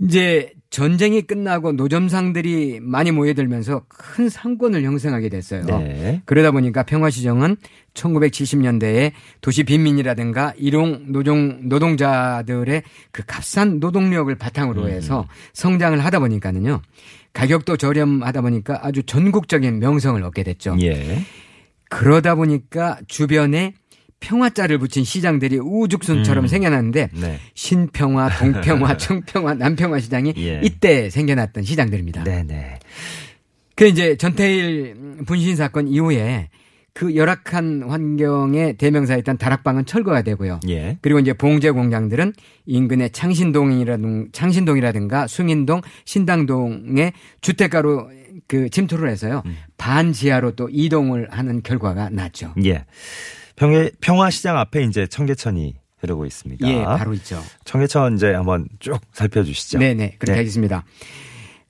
이제 0.00 0.52
전쟁이 0.70 1.22
끝나고 1.22 1.72
노점상들이 1.72 2.80
많이 2.82 3.10
모여들면서 3.10 3.84
큰 3.88 4.28
상권을 4.28 4.82
형성하게 4.82 5.28
됐어요. 5.28 5.64
네. 5.64 6.22
그러다 6.24 6.50
보니까 6.50 6.82
평화시정은 6.82 7.56
1970년대에 7.94 9.12
도시 9.40 9.64
빈민이라든가 9.64 10.54
일용 10.56 11.12
노동 11.12 11.68
노동자들의 11.68 12.82
그 13.10 13.22
값싼 13.26 13.78
노동력을 13.80 14.34
바탕으로 14.34 14.88
해서 14.88 15.26
성장을 15.54 15.98
하다 16.04 16.18
보니까는요 16.18 16.82
가격도 17.32 17.76
저렴하다 17.76 18.40
보니까 18.40 18.80
아주 18.82 19.02
전국적인 19.02 19.78
명성을 19.78 20.22
얻게 20.22 20.42
됐죠. 20.42 20.76
예. 20.80 21.22
그러다 21.88 22.34
보니까 22.34 22.98
주변에 23.06 23.74
평화자를 24.20 24.78
붙인 24.78 25.04
시장들이 25.04 25.58
우죽순처럼 25.58 26.44
음. 26.44 26.48
생겨났는데 26.48 27.08
네. 27.12 27.38
신평화, 27.54 28.30
동평화, 28.38 28.96
청평화, 28.96 29.54
남평화 29.54 30.00
시장이 30.00 30.34
예. 30.38 30.60
이때 30.62 31.10
생겨났던 31.10 31.64
시장들입니다. 31.64 32.24
네, 32.24 32.42
네. 32.42 32.78
그 33.74 33.86
이제 33.86 34.16
전태일 34.16 34.96
분신 35.26 35.54
사건 35.56 35.86
이후에 35.86 36.48
그 36.96 37.14
열악한 37.14 37.82
환경의 37.86 38.78
대명사였던 38.78 39.36
다락방은 39.36 39.84
철거가 39.84 40.22
되고요. 40.22 40.60
예. 40.70 40.96
그리고 41.02 41.18
이제 41.18 41.34
봉제 41.34 41.70
공장들은 41.72 42.32
인근의 42.64 43.10
창신동이라든 43.10 44.30
창신동이라든가 44.32 45.26
숭인동, 45.26 45.82
신당동의 46.06 47.12
주택가로 47.42 48.10
그 48.48 48.70
침투를 48.70 49.10
해서요. 49.10 49.42
음. 49.44 49.56
반지하로 49.76 50.52
또 50.52 50.70
이동을 50.72 51.28
하는 51.30 51.62
결과가 51.62 52.08
났죠. 52.08 52.54
예. 52.64 52.86
평화, 53.56 53.88
평화시장 54.00 54.58
앞에 54.58 54.82
이제 54.82 55.06
청계천이 55.06 55.74
흐르고 55.98 56.26
있습니다. 56.26 56.68
예, 56.68 56.84
바로 56.84 57.14
있죠. 57.14 57.42
청계천 57.64 58.16
이제 58.16 58.32
한번 58.32 58.68
쭉 58.78 59.00
살펴주시죠. 59.12 59.78
네네. 59.78 60.16
그렇게 60.18 60.32
네. 60.32 60.38
하겠습니다. 60.38 60.84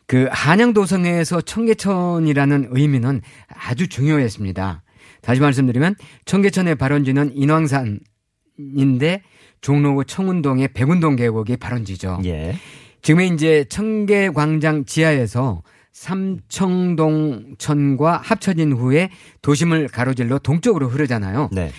그 0.07 0.29
한양도성에서 0.31 1.41
청계천이라는 1.41 2.69
의미는 2.71 3.23
아주 3.49 3.89
중요했습니다. 3.89 4.83
다시 5.23 5.41
말씀드리면 5.41 5.97
청계천의 6.25 6.77
발원지는 6.77 7.33
인왕산인데 7.35 9.23
종로구 9.61 10.05
청운동의 10.05 10.69
백운동 10.75 11.17
계곡이 11.17 11.57
발원지죠. 11.57 12.21
예. 12.25 12.57
지금 13.03 13.23
이제 13.23 13.65
청계광장 13.69 14.85
지하에서 14.85 15.63
삼청동천과 15.97 18.21
합쳐진 18.23 18.73
후에 18.73 19.09
도심을 19.41 19.89
가로질러 19.89 20.39
동쪽으로 20.39 20.89
흐르잖아요. 20.89 21.49
네. 21.53 21.71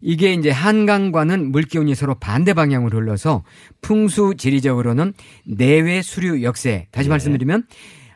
이게 0.00 0.32
이제 0.32 0.50
한강과는 0.50 1.52
물기운이 1.52 1.94
서로 1.94 2.14
반대 2.14 2.54
방향으로 2.54 2.98
흘러서 2.98 3.44
풍수 3.82 4.34
지리적으로는 4.38 5.12
내외 5.44 6.00
수류 6.00 6.42
역세. 6.42 6.86
다시 6.90 7.08
예. 7.08 7.10
말씀드리면 7.10 7.66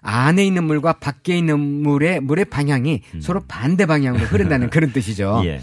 안에 0.00 0.46
있는 0.46 0.64
물과 0.64 0.94
밖에 0.94 1.36
있는 1.36 1.60
물의 1.60 2.20
물의 2.20 2.46
방향이 2.46 3.02
서로 3.20 3.42
반대 3.46 3.84
방향으로 3.84 4.24
흐른다는 4.24 4.70
그런 4.70 4.92
뜻이죠. 4.92 5.40
음. 5.40 5.44
예. 5.44 5.60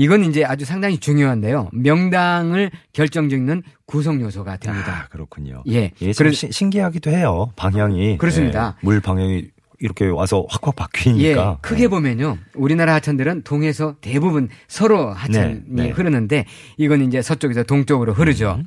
이건 0.00 0.22
이제 0.24 0.44
아주 0.44 0.64
상당히 0.64 0.98
중요한데요. 0.98 1.70
명당을 1.72 2.70
결정짓는 2.92 3.64
구성 3.84 4.20
요소가 4.20 4.56
됩니다. 4.56 5.02
아, 5.04 5.08
그렇군요. 5.08 5.64
예. 5.68 5.90
예, 6.00 6.12
참 6.12 6.24
그래- 6.26 6.32
시- 6.32 6.52
신기하기도 6.52 7.10
해요. 7.10 7.50
방향이. 7.56 8.16
그렇습니다. 8.18 8.76
예, 8.80 8.86
물 8.86 9.00
방향이 9.00 9.48
이렇게 9.80 10.06
와서 10.06 10.46
확확 10.48 10.76
바뀌니까. 10.76 11.50
예, 11.52 11.56
크게 11.62 11.88
보면요. 11.88 12.38
우리나라 12.54 12.94
하천들은 12.94 13.42
동에서 13.42 13.96
대부분 14.00 14.48
서로 14.68 15.10
하천이 15.10 15.54
네, 15.66 15.82
네. 15.86 15.90
흐르는데 15.90 16.44
이건 16.76 17.02
이제 17.02 17.20
서쪽에서 17.20 17.64
동쪽으로 17.64 18.12
흐르죠. 18.14 18.54
음. 18.60 18.66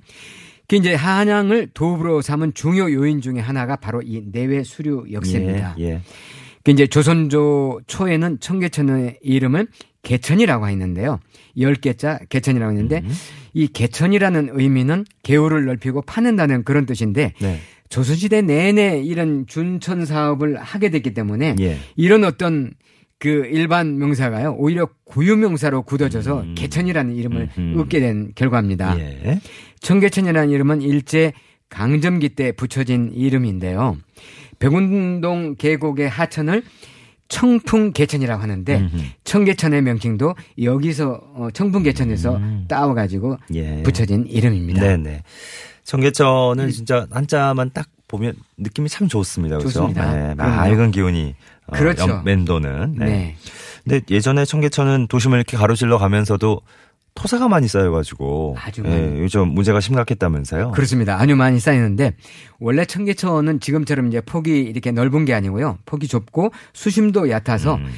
그 0.68 0.76
이제 0.76 0.94
한양을 0.96 1.70
도읍으로 1.74 2.22
삼은 2.22 2.56
중요 2.56 2.92
요인 2.92 3.22
중에 3.22 3.40
하나가 3.40 3.78
바로 3.78 4.02
이 4.02 4.22
내외 4.34 4.64
수류 4.64 5.06
역세입니다. 5.10 5.76
예, 5.80 5.84
예. 5.86 6.02
그 6.66 6.72
이제 6.72 6.88
조선조 6.88 7.80
초에는 7.88 8.40
청계천의 8.42 9.20
이름을 9.22 9.68
개천이라고 10.04 10.68
했는데요. 10.68 11.20
열 11.60 11.76
개자 11.76 12.20
개천이라고 12.30 12.72
했는데 12.72 13.02
음. 13.04 13.12
이 13.54 13.68
개천이라는 13.68 14.50
의미는 14.54 15.06
개울을 15.24 15.66
넓히고 15.66 16.02
파낸다는 16.04 16.64
그런 16.64 16.86
뜻인데 16.86 17.34
네. 17.40 17.60
조선시대 17.90 18.42
내내 18.42 19.02
이런 19.04 19.46
준천 19.48 20.06
사업을 20.06 20.58
하게 20.58 20.90
됐기 20.90 21.14
때문에 21.14 21.56
예. 21.60 21.78
이런 21.96 22.24
어떤 22.24 22.72
그 23.20 23.48
일반 23.52 23.98
명사가요 24.00 24.56
오히려 24.58 24.88
고유 25.04 25.36
명사로 25.36 25.84
굳어져서 25.84 26.42
음. 26.42 26.56
개천이라는 26.56 27.16
이름을 27.16 27.50
음흠. 27.58 27.80
얻게 27.82 28.00
된 28.00 28.32
결과입니다. 28.34 28.98
예. 28.98 29.40
청계천이라는 29.82 30.50
이름은 30.50 30.82
일제 30.82 31.34
강점기 31.70 32.30
때 32.30 32.52
붙여진 32.52 33.12
이름인데요. 33.14 33.98
백운동 34.60 35.56
계곡의 35.58 36.10
하천을 36.10 36.64
청풍개천이라고 37.32 38.42
하는데 38.44 38.78
음흠. 38.78 38.98
청계천의 39.24 39.82
명칭도 39.82 40.36
여기서 40.62 41.20
어, 41.34 41.48
청풍개천에서 41.54 42.36
음. 42.36 42.66
따와가지고 42.68 43.38
예. 43.56 43.82
붙여진 43.84 44.26
이름입니다. 44.28 44.82
네네. 44.82 45.24
청계천은 45.84 46.70
진짜 46.70 47.08
한자만 47.10 47.72
딱 47.74 47.88
보면 48.08 48.34
느낌이 48.58 48.90
참 48.90 49.08
좋습니다. 49.08 49.58
그렇죠? 49.58 49.80
좋습니다. 49.80 50.14
네. 50.14 50.36
맑은 50.36 50.92
기운이 50.92 51.36
어, 51.68 51.76
그렇죠. 51.76 52.10
연- 52.10 52.24
맴도는. 52.26 52.96
네. 52.98 53.06
네. 53.06 53.36
근데 53.84 54.02
예전에 54.12 54.46
청계천은 54.46 55.08
도심을 55.08 55.38
이렇게 55.38 55.58
가로질러 55.58 55.98
가면서도 55.98 56.62
토사가 57.14 57.48
많이 57.48 57.68
쌓여가지고 57.68 58.56
아주 58.60 58.84
예. 58.86 59.20
요즘 59.20 59.50
문제가 59.50 59.80
심각했다면서요? 59.80 60.72
그렇습니다. 60.72 61.20
아주 61.20 61.36
많이 61.36 61.60
쌓이는데 61.60 62.14
원래 62.60 62.86
청계천은 62.86 63.60
지금처럼 63.60 64.08
이제 64.08 64.22
폭이 64.22 64.60
이렇게 64.60 64.92
넓은 64.92 65.26
게 65.26 65.34
아니고요. 65.34 65.80
폭이 65.86 66.08
좁고 66.08 66.52
수심도 66.74 67.30
얕아서 67.30 67.76
음. 67.76 67.92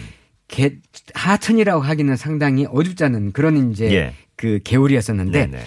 개, 0.48 0.76
하천이라고 1.14 1.82
하기는 1.82 2.16
상당히 2.16 2.66
어줍지 2.70 3.04
않은 3.06 3.32
그런 3.32 3.72
이제 3.72 3.92
예. 3.94 4.14
그 4.36 4.60
개울이었었는데 4.64 5.48
네네. 5.48 5.64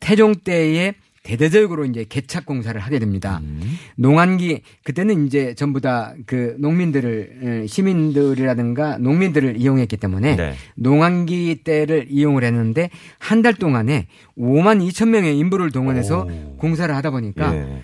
태종 0.00 0.34
때에 0.34 0.94
대대적으로 1.22 1.84
이제 1.84 2.04
개착 2.08 2.46
공사를 2.46 2.80
하게 2.80 2.98
됩니다. 2.98 3.40
음. 3.42 3.60
농한기 3.96 4.62
그때는 4.84 5.26
이제 5.26 5.54
전부 5.54 5.80
다 5.80 6.14
그 6.26 6.56
농민들을 6.58 7.62
에, 7.62 7.66
시민들이라든가 7.66 8.98
농민들을 8.98 9.56
이용했기 9.60 9.96
때문에 9.96 10.36
네. 10.36 10.54
농한기 10.76 11.60
때를 11.64 12.06
이용을 12.08 12.44
했는데 12.44 12.90
한 13.18 13.40
달 13.42 13.54
동안에 13.54 14.06
5만 14.36 14.86
2천 14.88 15.08
명의 15.08 15.38
인부를 15.38 15.70
동원해서 15.70 16.24
오. 16.24 16.56
공사를 16.58 16.94
하다 16.94 17.10
보니까 17.10 17.54
예. 17.56 17.82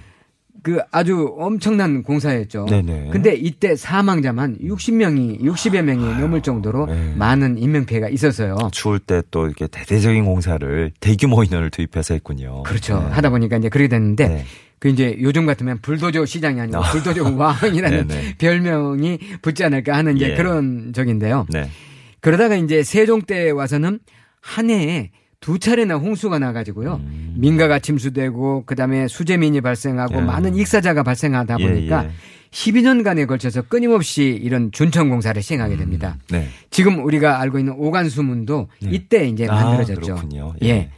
그 0.67 0.81
아주 0.91 1.33
엄청난 1.39 2.03
공사였죠. 2.03 2.67
네네. 2.69 3.11
근데 3.13 3.35
이때 3.37 3.77
사망자만 3.77 4.59
60명이 4.59 5.41
60여 5.41 5.81
명이 5.83 6.19
넘을 6.21 6.43
정도로 6.43 6.87
네. 6.87 7.15
많은 7.15 7.57
인명 7.57 7.87
피해가 7.87 8.09
있었어요. 8.09 8.57
추울 8.73 8.99
때 8.99 9.23
또 9.31 9.47
이렇게 9.47 9.69
대대적인 9.69 10.25
공사를 10.25 10.91
대규모 10.99 11.45
인원을 11.45 11.71
투입해서 11.71 12.15
했군요. 12.15 12.65
그렇죠. 12.65 12.99
네. 12.99 13.07
하다 13.11 13.31
보니까 13.31 13.59
이제 13.59 13.69
그렇게 13.69 13.87
됐는데 13.87 14.29
네. 14.29 14.45
그 14.81 14.89
이제 14.89 15.17
요즘 15.21 15.47
같으면 15.47 15.79
불도저 15.83 16.27
시장이 16.27 16.61
아니고 16.61 16.79
아. 16.79 16.91
불도저 16.91 17.37
왕이라는 17.37 18.09
네네. 18.09 18.35
별명이 18.39 19.19
붙지 19.43 19.63
않을까 19.63 19.97
하는 19.97 20.17
이제 20.17 20.31
예. 20.33 20.35
그런 20.35 20.93
적인데요. 20.93 21.47
네. 21.49 21.71
그러다가 22.21 22.57
이제 22.57 22.83
세종 22.83 23.23
때 23.23 23.51
와서는 23.53 24.01
한 24.41 24.71
해에 24.71 25.13
두 25.47 25.61
차례나 25.61 25.95
홍수가 25.95 26.41
나가지고요. 26.41 27.01
민가가 27.37 27.79
침수되고 27.79 28.65
그다음에 28.67 29.07
수재민이 29.07 29.61
발생하고 29.61 30.17
음. 30.17 30.23
예. 30.23 30.25
많은 30.25 30.57
익사자가 30.57 31.05
발생하다 31.05 31.59
예, 31.61 31.69
보니까 31.69 32.05
예. 32.07 32.11
12년간에 32.51 33.29
걸쳐서 33.29 33.63
끊임없이 33.63 34.25
이런 34.43 34.73
준천 34.73 35.09
공사를 35.09 35.41
시행하게 35.41 35.77
됩니다. 35.77 36.17
네. 36.31 36.49
지금 36.71 37.05
우리가 37.05 37.41
알고 37.41 37.61
있는 37.61 37.75
오간수문도 37.77 38.67
이때 38.91 39.29
이제 39.29 39.47
아, 39.47 39.55
만들어졌죠. 39.55 40.01
그렇군요. 40.01 40.55
예. 40.65 40.91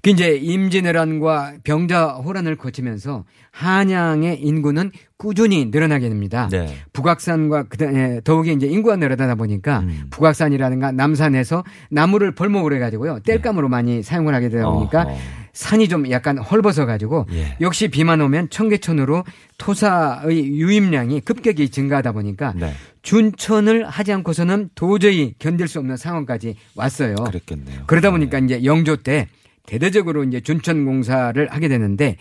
예. 0.00 0.02
그 0.02 0.10
이제 0.10 0.36
임진왜란과 0.36 1.54
병자호란을 1.64 2.56
거치면서 2.56 3.24
한양의 3.50 4.40
인구는 4.40 4.90
꾸준히 5.16 5.66
늘어나게 5.66 6.08
됩니다. 6.08 6.48
네. 6.50 6.74
북악산과 6.92 7.64
그다음에 7.64 8.20
더욱이 8.24 8.52
이제 8.52 8.66
인구가 8.66 8.96
늘어나다 8.96 9.34
보니까 9.34 9.80
음. 9.80 10.06
북악산이라든가 10.10 10.92
남산에서 10.92 11.64
나무를 11.90 12.34
벌목을 12.34 12.72
해가지고요 12.74 13.20
땔감으로 13.20 13.68
많이 13.68 14.02
사용을 14.02 14.34
하게 14.34 14.48
되다 14.48 14.70
보니까 14.70 15.04
네. 15.04 15.10
어허. 15.12 15.20
산이 15.52 15.88
좀 15.88 16.08
약간 16.10 16.38
헐벗어 16.38 16.86
가지고 16.86 17.26
예. 17.32 17.56
역시 17.60 17.88
비만 17.88 18.20
오면 18.20 18.50
청계천으로 18.50 19.24
토사의 19.58 20.46
유입량이 20.46 21.20
급격히 21.20 21.68
증가하다 21.68 22.12
보니까 22.12 22.54
네. 22.56 22.72
준천을 23.02 23.86
하지 23.88 24.12
않고서는 24.12 24.70
도저히 24.74 25.34
견딜 25.38 25.68
수 25.68 25.78
없는 25.78 25.96
상황까지 25.96 26.56
왔어요. 26.76 27.16
그랬겠네요. 27.16 27.82
그러다 27.86 28.10
보니까 28.10 28.38
이제 28.38 28.64
영조 28.64 28.96
때 28.96 29.28
대대적으로 29.70 30.24
이제 30.24 30.40
준천 30.40 30.84
공사를 30.84 31.46
하게 31.48 31.68
되는데 31.68 32.16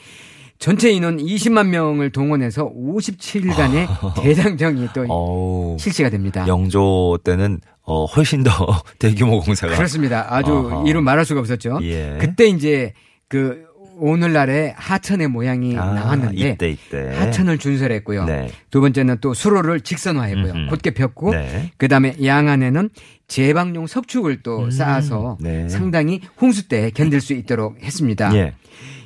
전체 0.60 0.92
인원 0.92 1.18
20만 1.18 1.68
명을 1.70 2.12
동원해서 2.12 2.72
57일간의 2.72 3.88
대장정이 4.22 4.90
또 4.94 5.06
어우. 5.08 5.78
실시가 5.80 6.10
됩니다. 6.12 6.46
영조 6.48 7.18
때는 7.24 7.60
어 7.84 8.06
훨씬 8.06 8.44
더 8.44 8.52
대규모 9.00 9.40
공사가 9.40 9.76
그렇습니다. 9.76 10.28
아주. 10.30 10.84
이루 10.86 11.02
말할 11.02 11.26
수가 11.26 11.40
없었죠. 11.40 11.80
예. 11.82 12.18
그때 12.20 12.46
이제 12.46 12.94
그 13.28 13.64
오늘날의 14.00 14.74
하천의 14.78 15.28
모양이 15.28 15.78
아, 15.78 15.94
나왔는데 15.94 16.52
이때 16.52 16.70
이때 16.70 17.14
하천을 17.16 17.58
준설했고요. 17.58 18.26
네. 18.26 18.50
두 18.72 18.82
번째는 18.82 19.18
또 19.22 19.34
수로를 19.34 19.82
직선화했고요. 19.82 20.54
음흠. 20.54 20.70
곧게 20.70 20.92
폈고 20.92 21.32
네. 21.32 21.72
그다음에 21.78 22.16
양안에는 22.24 22.90
제방용 23.28 23.88
석축을 23.88 24.42
또 24.42 24.64
음, 24.64 24.72
쌓아서 24.72 25.38
네. 25.40 25.68
상당히 25.70 26.22
홍수 26.42 26.68
때 26.68 26.92
견딜 26.92 27.22
수 27.22 27.34
있도록 27.34 27.82
했습니다. 27.84 28.36
예. 28.36 28.54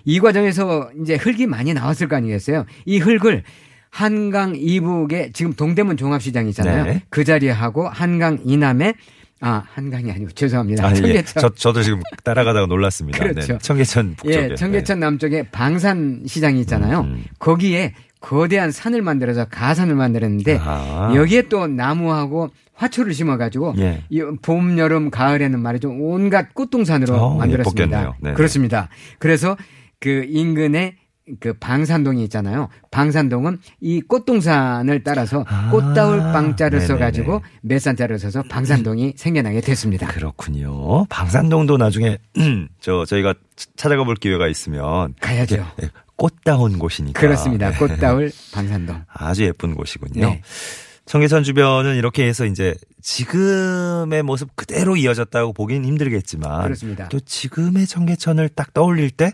이 0.06 0.20
과정에서 0.20 0.90
이제 1.02 1.16
흙이 1.16 1.48
많이 1.48 1.74
나왔을 1.74 2.08
거 2.08 2.16
아니겠어요? 2.16 2.66
이 2.86 3.00
흙을 3.00 3.44
한강 3.90 4.56
이북에 4.56 5.32
지금 5.34 5.54
동대문 5.54 5.98
종합시장 5.98 6.48
있잖아요. 6.50 6.86
네. 6.86 7.02
그 7.10 7.24
자리에 7.24 7.52
하고 7.52 7.88
한강 7.88 8.40
이남에 8.44 8.96
아 9.46 9.62
한강이 9.74 10.10
아니고 10.10 10.32
죄송합니다. 10.32 10.88
아니, 10.88 11.00
예. 11.00 11.02
청계천. 11.02 11.42
저, 11.42 11.50
저도 11.54 11.84
지금 11.84 12.02
따라가다가 12.24 12.66
놀랐습니다. 12.66 13.20
그렇죠. 13.20 13.54
네. 13.54 13.58
청계천 13.60 14.16
북쪽에. 14.16 14.52
예, 14.52 14.56
청계천 14.56 15.02
남쪽에 15.02 15.44
방산 15.52 16.24
시장이 16.26 16.62
있잖아요. 16.62 17.02
음. 17.02 17.26
거기에 17.40 17.94
거대한 18.22 18.72
산을 18.72 19.02
만들어서 19.02 19.44
가산을 19.46 19.96
만들었는데 19.96 20.60
아. 20.62 21.12
여기에 21.14 21.50
또 21.50 21.68
나무하고 21.68 22.52
화초를 22.76 23.14
심어가지고 23.14 23.76
예. 23.80 24.04
이 24.10 24.22
봄, 24.42 24.78
여름, 24.78 25.12
가을에는 25.12 25.60
말이죠 25.60 25.90
온갖 25.90 26.54
꽃동산으로 26.54 27.14
어, 27.14 27.38
만들었습니다. 27.38 28.16
네. 28.22 28.34
그렇습니다. 28.34 28.88
그래서 29.20 29.58
그 30.00 30.26
인근에 30.30 30.96
그 31.40 31.54
방산동이 31.54 32.22
있잖아요. 32.26 32.68
방산동은 32.92 33.60
이 33.80 34.02
꽃동산을 34.02 35.04
따라서 35.04 35.46
아, 35.48 35.70
꽃다울 35.72 36.20
방자를 36.20 36.80
네네네. 36.80 36.88
써가지고 36.88 37.42
몇산자를 37.62 38.20
써서 38.20 38.44
방산동이 38.50 39.14
생겨나게 39.16 39.62
됐습니다. 39.62 40.08
그렇군요. 40.08 41.06
방산동도 41.06 41.78
나중에 41.78 42.18
저 42.82 43.06
저희가 43.06 43.36
찾아가 43.78 44.04
볼 44.04 44.16
기회가 44.16 44.50
있으면 44.50 45.14
가야죠. 45.22 45.66
예, 45.82 45.90
꽃다운 46.18 46.78
곳이니까. 46.78 47.20
그렇습니다. 47.20 47.72
네. 47.72 47.78
꽃다울 47.78 48.32
방산동. 48.54 49.04
아주 49.08 49.46
예쁜 49.46 49.76
곳이군요. 49.76 50.26
네. 50.28 50.42
청계천 51.06 51.44
주변은 51.44 51.96
이렇게 51.98 52.26
해서 52.26 52.46
이제 52.46 52.76
지금의 53.02 54.24
모습 54.24 54.56
그대로 54.56 54.96
이어졌다고 54.96 55.52
보긴 55.52 55.84
힘들겠지만 55.84 56.64
그렇습니다. 56.64 57.10
또 57.10 57.20
지금의 57.20 57.88
청계천을 57.88 58.48
딱 58.50 58.74
떠올릴 58.74 59.10
때 59.12 59.34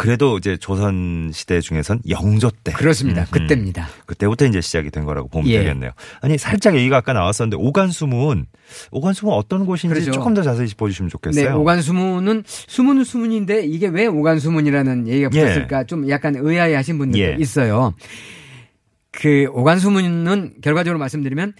그래도 0.00 0.38
이제 0.38 0.56
조선 0.56 1.30
시대 1.32 1.60
중에선 1.60 2.00
영조 2.08 2.50
때 2.64 2.72
그렇습니다. 2.72 3.22
음, 3.22 3.26
그때입니다. 3.30 3.88
그때부터 4.06 4.46
이제 4.46 4.62
시작이 4.62 4.90
된 4.90 5.04
거라고 5.04 5.28
보면 5.28 5.46
예. 5.48 5.58
되겠네요. 5.58 5.90
아니 6.22 6.38
살짝 6.38 6.74
얘기가 6.74 6.96
아까 6.96 7.12
나왔었는데 7.12 7.56
오간수문 7.62 8.46
오간수문 8.92 9.34
어떤 9.34 9.66
곳인지 9.66 9.92
그렇죠. 9.92 10.12
조금 10.12 10.32
더 10.32 10.42
자세히 10.42 10.68
짚어주시면 10.68 11.10
좋겠어요. 11.10 11.50
네, 11.50 11.54
오간수문은 11.54 12.44
수문은 12.46 13.04
수문인데 13.04 13.66
이게 13.66 13.88
왜 13.88 14.06
오간수문이라는 14.06 15.06
얘기가 15.06 15.28
예. 15.34 15.40
붙었을까 15.40 15.84
좀 15.84 16.08
약간 16.08 16.34
의아해하신 16.34 16.96
분들도 16.96 17.32
예. 17.32 17.36
있어요. 17.38 17.92
그 19.12 19.48
오간수문은 19.52 20.54
결과적으로 20.62 20.98
말씀드리면 20.98 21.52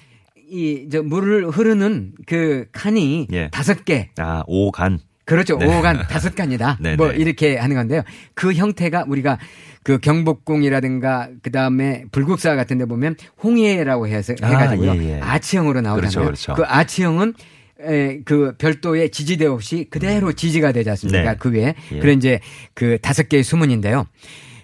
이저 0.50 1.02
물을 1.02 1.48
흐르는 1.48 2.12
그 2.26 2.66
칸이 2.72 3.28
예. 3.32 3.48
다섯 3.52 3.84
개 3.84 4.10
아 4.18 4.42
오간 4.46 4.98
그렇죠. 5.30 5.56
네. 5.58 5.66
오간 5.66 6.08
다섯 6.08 6.34
칸이다. 6.34 6.78
네네. 6.80 6.96
뭐 6.98 7.12
이렇게 7.12 7.56
하는 7.56 7.76
건데요. 7.76 8.02
그 8.34 8.52
형태가 8.52 9.04
우리가 9.06 9.38
그 9.82 9.98
경복궁이라든가 9.98 11.28
그 11.42 11.50
다음에 11.50 12.04
불국사 12.10 12.56
같은 12.56 12.78
데 12.78 12.84
보면 12.84 13.14
홍해라고 13.42 14.08
해서 14.08 14.34
아, 14.42 14.46
해가지고요. 14.46 14.96
예, 14.96 15.16
예. 15.16 15.20
아치형으로 15.20 15.80
나오잖아요. 15.80 16.10
그렇죠, 16.10 16.24
그렇죠. 16.24 16.54
그 16.54 16.64
아치형은 16.66 17.34
에, 17.82 18.20
그 18.24 18.54
별도의 18.58 19.10
지지대 19.10 19.46
없이 19.46 19.86
그대로 19.88 20.32
지지가 20.32 20.72
되지 20.72 20.90
않습니까? 20.90 21.32
네. 21.32 21.36
그 21.38 21.52
위에. 21.52 21.74
예. 21.92 21.98
그래 21.98 22.12
이제 22.12 22.40
그 22.74 22.98
다섯 23.00 23.28
개의 23.28 23.42
수문인데요. 23.42 24.06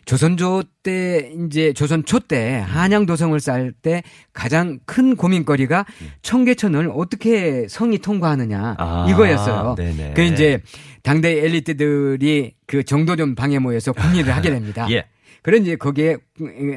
조선조 0.06 0.62
때 0.84 1.32
이제 1.46 1.72
조선 1.72 2.04
초 2.04 2.20
때 2.20 2.64
한양 2.66 3.06
도성을 3.06 3.38
쌓을 3.38 3.72
때 3.72 4.02
가장 4.32 4.78
큰 4.86 5.14
고민거리가 5.16 5.84
청계천을 6.22 6.90
어떻게 6.94 7.66
성이 7.68 7.98
통과하느냐 7.98 8.76
아, 8.78 9.06
이거였어요. 9.10 9.74
네네. 9.76 10.14
그 10.14 10.22
이제 10.22 10.60
당대 11.02 11.44
엘리트들이 11.44 12.54
그 12.66 12.82
정도전 12.84 13.34
방에 13.34 13.58
모여서 13.58 13.92
궁리를 13.92 14.34
하게 14.34 14.50
됩니다. 14.50 14.86
예. 14.92 15.04
그런 15.42 15.62
이제 15.62 15.76
거기에 15.76 16.16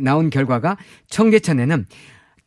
나온 0.01 0.29
결과가 0.29 0.77
청계천에는 1.07 1.85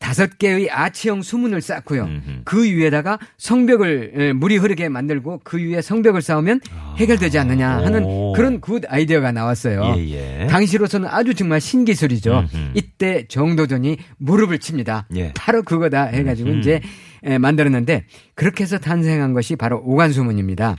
다섯 0.02 0.36
개의 0.36 0.68
아치형 0.68 1.22
수문을 1.22 1.60
쌓고요. 1.60 2.04
음흠. 2.04 2.40
그 2.44 2.64
위에다가 2.64 3.20
성벽을 3.38 4.12
에, 4.14 4.32
물이 4.32 4.56
흐르게 4.56 4.88
만들고 4.88 5.40
그 5.44 5.58
위에 5.58 5.80
성벽을 5.80 6.20
쌓으면 6.22 6.60
해결되지 6.96 7.38
않느냐 7.38 7.70
하는 7.70 8.04
오. 8.04 8.32
그런 8.32 8.60
good 8.60 8.82
idea가 8.88 9.30
나왔어요. 9.30 9.94
예, 9.96 10.42
예. 10.42 10.46
당시로서는 10.48 11.08
아주 11.08 11.34
정말 11.34 11.60
신기술이죠. 11.60 12.48
음흠. 12.52 12.70
이때 12.74 13.26
정도전이 13.28 13.96
무릎을 14.18 14.58
칩니다. 14.58 15.06
예. 15.14 15.32
바로 15.34 15.62
그거다 15.62 16.06
해가지고 16.06 16.50
음흠. 16.50 16.58
이제 16.58 16.80
에, 17.22 17.38
만들었는데 17.38 18.04
그렇게 18.34 18.64
해서 18.64 18.78
탄생한 18.78 19.32
것이 19.32 19.54
바로 19.54 19.80
오간수문입니다. 19.84 20.76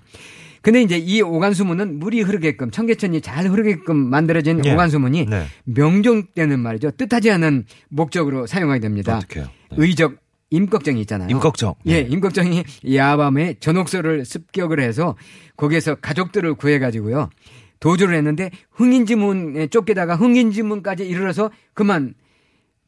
근데 0.64 0.82
이제 0.82 0.98
이 0.98 1.22
오간수문은 1.22 2.00
물이 2.00 2.22
흐르게끔 2.22 2.72
청계천이 2.72 3.20
잘 3.20 3.48
흐르게끔 3.48 3.98
만들어진 3.98 4.64
예. 4.66 4.72
오간수문이 4.74 5.26
네. 5.26 5.46
명종 5.66 6.28
때는 6.34 6.60
말이죠 6.62 6.92
뜻하지 6.92 7.32
않은 7.32 7.66
목적으로 7.90 8.48
사용하게 8.48 8.80
됩니다. 8.80 9.18
어떡해요? 9.18 9.46
네. 9.46 9.76
의적 9.78 10.16
임꺽정이 10.52 11.02
있잖아요. 11.02 11.30
임꺽정. 11.30 11.76
예, 11.88 12.04
네. 12.04 12.10
임꺽정이 12.10 12.64
야밤에 12.96 13.56
전옥소를 13.60 14.24
습격을 14.24 14.80
해서 14.80 15.18
거기에서 15.58 15.96
가족들을 15.96 16.54
구해가지고요 16.56 17.30
도주를 17.82 18.16
했는데 18.16 18.50
흥인지문에 18.72 19.68
쫓기다가 19.68 20.16
흥인지문까지 20.16 21.06
이르러서 21.06 21.52
그만 21.74 22.14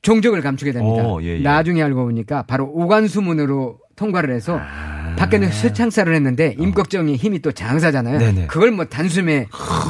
종적을 0.02 0.40
감추게 0.42 0.72
됩니다. 0.72 1.06
오, 1.06 1.22
예, 1.24 1.40
예. 1.40 1.42
나중에 1.42 1.84
알고 1.84 2.06
보니까 2.06 2.44
바로 2.44 2.72
오간수문으로 2.72 3.80
통과를 3.98 4.34
해서 4.34 4.60
아. 4.62 4.94
밖에는 5.15 5.51
수창사를 5.51 6.13
했는데 6.13 6.56
임꺽정이 6.60 7.15
힘이 7.15 7.39
또 7.39 7.51
장사잖아요. 7.51 8.19
네네. 8.19 8.47
그걸 8.47 8.71
뭐 8.71 8.86
단숨에 8.86 9.47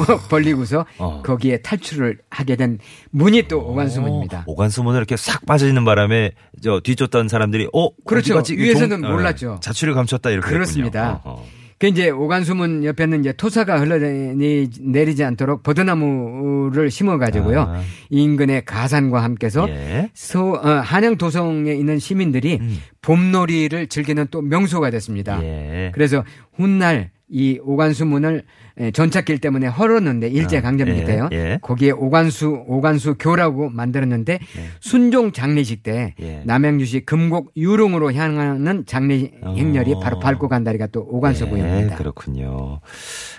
뭐 0.07 0.17
벌리고서 0.29 0.85
어. 0.97 1.21
거기에 1.23 1.61
탈출을 1.61 2.17
하게 2.29 2.55
된 2.55 2.79
문이 3.11 3.43
또 3.47 3.59
오간수문입니다. 3.59 4.43
오, 4.47 4.53
오간수문을 4.53 4.97
이렇게 4.99 5.17
싹 5.17 5.45
빠져있는 5.45 5.85
바람에 5.85 6.31
저 6.63 6.79
뒤쫓던 6.83 7.27
사람들이 7.27 7.67
어 7.73 7.89
그렇죠. 8.05 8.41
위에서는 8.49 9.01
종- 9.01 9.11
몰랐죠. 9.11 9.51
어, 9.53 9.59
자취를 9.59 9.93
감췄다 9.93 10.29
이렇게 10.29 10.49
그렇습니다. 10.49 11.21
어, 11.23 11.41
어. 11.41 11.45
그 11.77 11.87
이제 11.87 12.09
오간수문 12.09 12.85
옆에는 12.85 13.19
이제 13.19 13.33
토사가 13.33 13.79
흘러내리지 13.79 15.23
않도록 15.23 15.61
버드나무를 15.63 16.89
심어 16.89 17.17
가지고요. 17.17 17.61
아. 17.61 17.81
인근의 18.09 18.63
가산과 18.65 19.21
함께서 19.21 19.67
예. 19.69 20.09
소 20.13 20.53
어, 20.53 20.69
한양 20.69 21.17
도성에 21.17 21.73
있는 21.73 21.99
시민들이 21.99 22.59
음. 22.61 22.77
봄놀이를 23.01 23.87
즐기는 23.87 24.27
또 24.31 24.41
명소가 24.41 24.89
됐습니다. 24.89 25.43
예. 25.43 25.91
그래서 25.93 26.23
훗날 26.53 27.11
이 27.29 27.59
오간수문을 27.63 28.43
에, 28.77 28.91
전착길 28.91 29.39
때문에 29.39 29.67
헐었는데 29.67 30.27
일제 30.27 30.61
강점기 30.61 30.99
예, 30.99 31.03
때요. 31.05 31.29
예. 31.31 31.59
거기에 31.61 31.91
오간수 31.91 32.65
오간수 32.67 33.15
교라고 33.17 33.69
만들었는데 33.69 34.39
순종 34.79 35.31
장례식 35.31 35.81
때 35.81 36.13
예. 36.21 36.41
남양주시 36.45 37.05
금곡 37.05 37.53
유릉으로 37.55 38.13
향하는 38.13 38.85
장례 38.85 39.31
행렬이 39.43 39.93
어. 39.93 39.99
바로 39.99 40.19
밟고 40.19 40.49
간 40.49 40.63
다리가 40.63 40.87
또 40.87 41.05
오간수구입니다. 41.09 41.93
예, 41.93 41.95
그렇군요. 41.95 42.81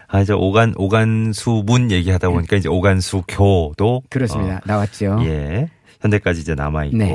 아, 0.08 0.20
이제 0.20 0.32
오간, 0.32 0.74
오간수문 0.76 1.90
얘기하다 1.90 2.30
보니까 2.30 2.56
이제 2.56 2.68
오간수교도. 2.68 4.02
그렇습니다. 4.08 4.60
나왔죠. 4.64 5.18
어, 5.20 5.24
예. 5.24 5.68
현대까지 6.00 6.40
이제 6.40 6.54
남아 6.54 6.86
있고. 6.86 6.96
네. 6.96 7.12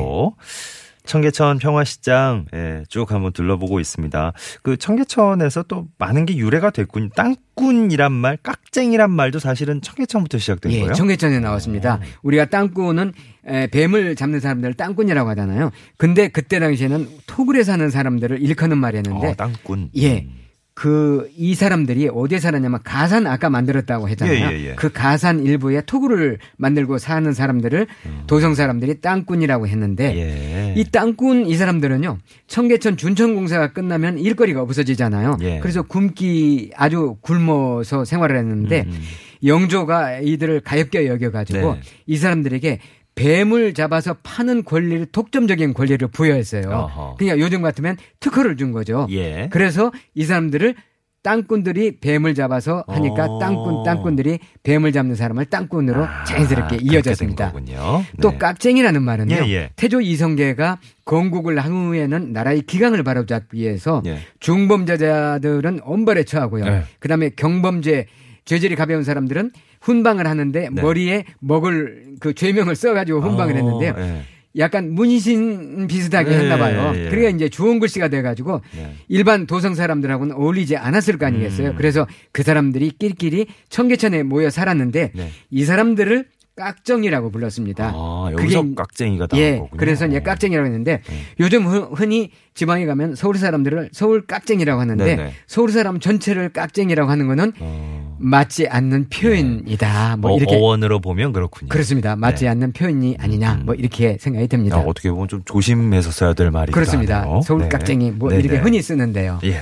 청계천 1.12 1.58
평화시장, 1.58 2.46
예, 2.56 2.84
쭉 2.88 3.12
한번 3.12 3.34
둘러보고 3.34 3.82
있습니다. 3.82 4.32
그 4.64 4.78
청계천에서 4.78 5.64
또 5.64 5.88
많은 5.98 6.26
게 6.26 6.38
유래가 6.38 6.70
됐군요. 6.70 7.10
땅꾼이란 7.18 8.14
말, 8.14 8.38
깍쟁이란 8.38 9.12
말도 9.12 9.40
사실은 9.40 9.82
청계천부터 9.82 10.38
시작된 10.38 10.72
예, 10.72 10.80
거예요. 10.80 10.94
청계천에 10.94 11.42
나왔습니다. 11.42 12.00
우리가 12.24 12.46
땅꾼은 12.46 13.12
에, 13.46 13.68
뱀을 13.68 14.16
잡는 14.16 14.40
사람들을 14.40 14.76
땅꾼이라고 14.76 15.30
하잖아요. 15.32 15.72
근데 15.98 16.30
그때 16.30 16.60
당시에는 16.60 17.10
토굴에 17.28 17.64
사는 17.64 17.90
사람들을 17.90 18.42
일컫는 18.42 18.78
말이었는데 18.78 19.28
어, 19.28 19.34
땅꾼. 19.34 19.90
예. 19.98 20.30
그 20.74 21.12
이 21.38 21.56
사람들이 21.56 22.10
어디에 22.14 22.40
살았냐면 22.40 22.80
가산 22.84 23.26
아까 23.28 23.50
만들었다고 23.50 24.10
했잖아요. 24.10 24.52
예, 24.52 24.52
예, 24.52 24.70
예. 24.70 24.76
그 24.76 24.92
가산 24.92 25.44
일부에 25.44 25.82
토굴을 25.82 26.38
만들고 26.58 26.98
사는 26.98 27.34
사람들을 27.34 27.88
도성 28.28 28.54
사람들이 28.56 29.02
땅꾼이라고 29.02 29.68
했는데 29.68 30.16
예. 30.16 30.74
이 30.80 30.84
땅꾼 30.84 31.48
이 31.48 31.56
사람들은요 31.56 32.20
청계천 32.48 32.98
준천공사가 32.98 33.74
끝나면 33.74 34.20
일거리가 34.20 34.62
없어지잖아요. 34.62 35.38
예. 35.42 35.60
그래서 35.60 35.82
굶기 35.82 36.72
아주 36.76 37.18
굶어서 37.22 38.06
생활을 38.06 38.38
했는데 38.38 38.86
음. 38.88 39.02
영조가 39.44 40.20
이들을 40.20 40.62
가엾게 40.62 41.08
여겨가지고 41.08 41.74
네. 41.74 41.82
이 42.06 42.18
사람들에게 42.18 42.80
뱀을 43.16 43.74
잡아서 43.74 44.16
파는 44.24 44.64
권리를 44.64 45.08
독점적인 45.08 45.74
권리를 45.74 46.08
부여했어요. 46.08 46.70
어허. 46.70 47.16
그러니까 47.18 47.44
요즘 47.44 47.62
같으면 47.62 47.98
특허를 48.20 48.58
준 48.58 48.72
거죠. 48.72 49.08
예. 49.12 49.50
그래서 49.52 49.92
이 50.16 50.24
사람들을 50.24 50.76
땅꾼들이 51.24 52.00
뱀을 52.00 52.34
잡아서 52.34 52.84
하니까 52.88 53.26
어. 53.26 53.40
땅꾼 53.40 53.84
땅꾼들이 53.84 54.40
뱀을 54.64 54.92
잡는 54.92 55.14
사람을 55.14 55.46
땅꾼으로 55.46 56.04
아, 56.04 56.24
자연스럽게 56.24 56.78
이어졌습니다. 56.82 57.52
된 57.52 57.54
거군요. 57.54 58.04
또 58.22 58.32
네. 58.32 58.38
깍쟁이라는 58.40 59.04
말은요. 59.04 59.36
예, 59.36 59.50
예. 59.52 59.70
태조 59.76 60.02
이성계가 60.02 60.80
건국을 61.06 61.60
한 61.60 61.74
후에는 61.74 62.34
나라의 62.34 62.64
기강을 62.64 63.04
바로잡기 63.04 63.56
위해서 63.58 64.02
예. 64.08 64.18
중범죄자들은 64.40 65.82
엄벌에 65.84 66.24
처하고요. 66.24 66.66
네. 66.66 66.84
그다음에 67.00 67.30
경범죄 67.30 68.08
죄질이 68.46 68.76
가벼운 68.76 69.04
사람들은 69.04 69.52
훈방을 69.82 70.28
하는데 70.28 70.70
네. 70.72 70.82
머리에 70.82 71.26
먹을 71.40 72.16
그 72.20 72.34
죄명을 72.34 72.76
써가지고 72.76 73.22
훈방을 73.22 73.54
어, 73.54 73.58
했는데요. 73.58 73.96
예. 73.98 74.22
약간 74.58 74.92
문신 74.94 75.88
비슷하게 75.88 76.30
네, 76.30 76.38
했나 76.40 76.58
봐요. 76.58 76.92
예. 76.96 77.08
그러니까 77.10 77.30
이제 77.30 77.48
주원 77.48 77.80
글씨가 77.80 78.10
돼가지고 78.10 78.62
네. 78.76 78.96
일반 79.08 79.48
도성 79.48 79.76
사람들하고는 79.76 80.36
어울리지 80.36 80.76
않았을 80.76 81.18
거 81.18 81.26
아니겠어요. 81.26 81.70
음. 81.70 81.76
그래서 81.78 82.06
그 82.34 82.44
사람들이 82.44 82.92
끼리끼리 83.00 83.48
청계천에 83.70 84.24
모여 84.24 84.50
살았는데 84.50 85.12
네. 85.16 85.30
이 85.52 85.64
사람들을 85.64 86.26
깍정이라고 86.58 87.32
불렀습니다. 87.32 87.94
아, 87.96 88.30
여기서 88.34 88.62
그게 88.62 88.76
깍쟁이가 88.76 89.28
나온 89.28 89.42
예, 89.42 89.52
거군요. 89.58 89.70
그래서 89.78 90.06
이제 90.06 90.20
깍쟁이라고 90.20 90.66
했는데 90.66 91.02
네. 91.08 91.16
요즘 91.40 91.66
흔- 91.66 91.94
흔히 91.94 92.32
지방에 92.54 92.86
가면 92.86 93.16
서울 93.16 93.38
사람들을 93.38 93.90
서울 93.94 94.28
깍쟁이라고 94.28 94.82
하는데 94.82 95.04
네네. 95.16 95.32
서울 95.48 95.72
사람 95.72 96.02
전체를 96.02 96.50
깍쟁이라고 96.50 97.10
하는 97.10 97.28
거는 97.28 97.54
어. 97.62 98.11
맞지 98.22 98.68
않는 98.68 99.10
표현이다. 99.10 100.18
뭐 100.18 100.32
어, 100.32 100.38
이렇게 100.38 100.56
어원으로 100.56 101.00
보면 101.00 101.34
그렇군요. 101.34 101.70
그렇습니다. 101.70 102.16
맞지 102.16 102.46
네. 102.46 102.50
않는 102.50 102.74
표현이 102.74 103.18
아니냐. 103.20 103.62
뭐 103.66 103.76
이렇게 103.76 104.18
생각이 104.20 104.44
야, 104.44 104.48
됩니다. 104.48 104.78
어떻게 104.80 105.10
보면 105.12 105.28
좀 105.28 105.42
조심해서 105.46 106.12
써야 106.12 106.34
될 106.34 106.52
말이기도 106.52 106.74
그렇습니다. 106.74 107.22
하네요. 107.22 107.42
서울 107.42 107.64
네. 107.64 107.70
깍쟁이 107.70 108.12
뭐 108.12 108.30
네네. 108.30 108.42
이렇게 108.44 108.58
흔히 108.60 108.82
쓰는데요. 108.82 109.40
예. 109.44 109.62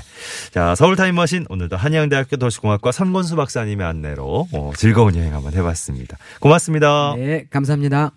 자, 0.52 0.76
서울 0.76 0.95
타임머신 0.95 1.45
오늘도 1.50 1.78
한양대학교 1.78 2.38
도시공학과 2.38 2.91
선건수 2.91 3.36
박사님의 3.36 3.86
안내로 3.88 4.48
어, 4.52 4.72
즐거운 4.76 5.15
여행 5.15 5.34
한번 5.34 5.54
해봤습니다. 5.54 6.17
고맙습니다. 6.39 7.15
네, 7.17 7.45
감사합니다. 7.50 8.12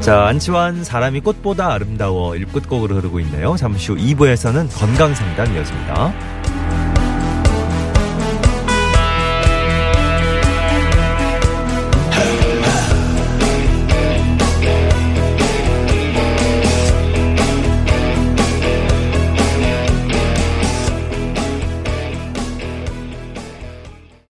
자, 0.00 0.26
안치환 0.26 0.84
사람이 0.84 1.20
꽃보다 1.20 1.72
아름다워 1.72 2.32
1끝곡으로 2.32 2.90
흐르고 2.96 3.20
있네요. 3.20 3.56
잠시 3.56 3.90
후 3.90 3.96
2부에서는 3.96 4.68
건강상담 4.70 5.54
이어집니다. 5.54 6.12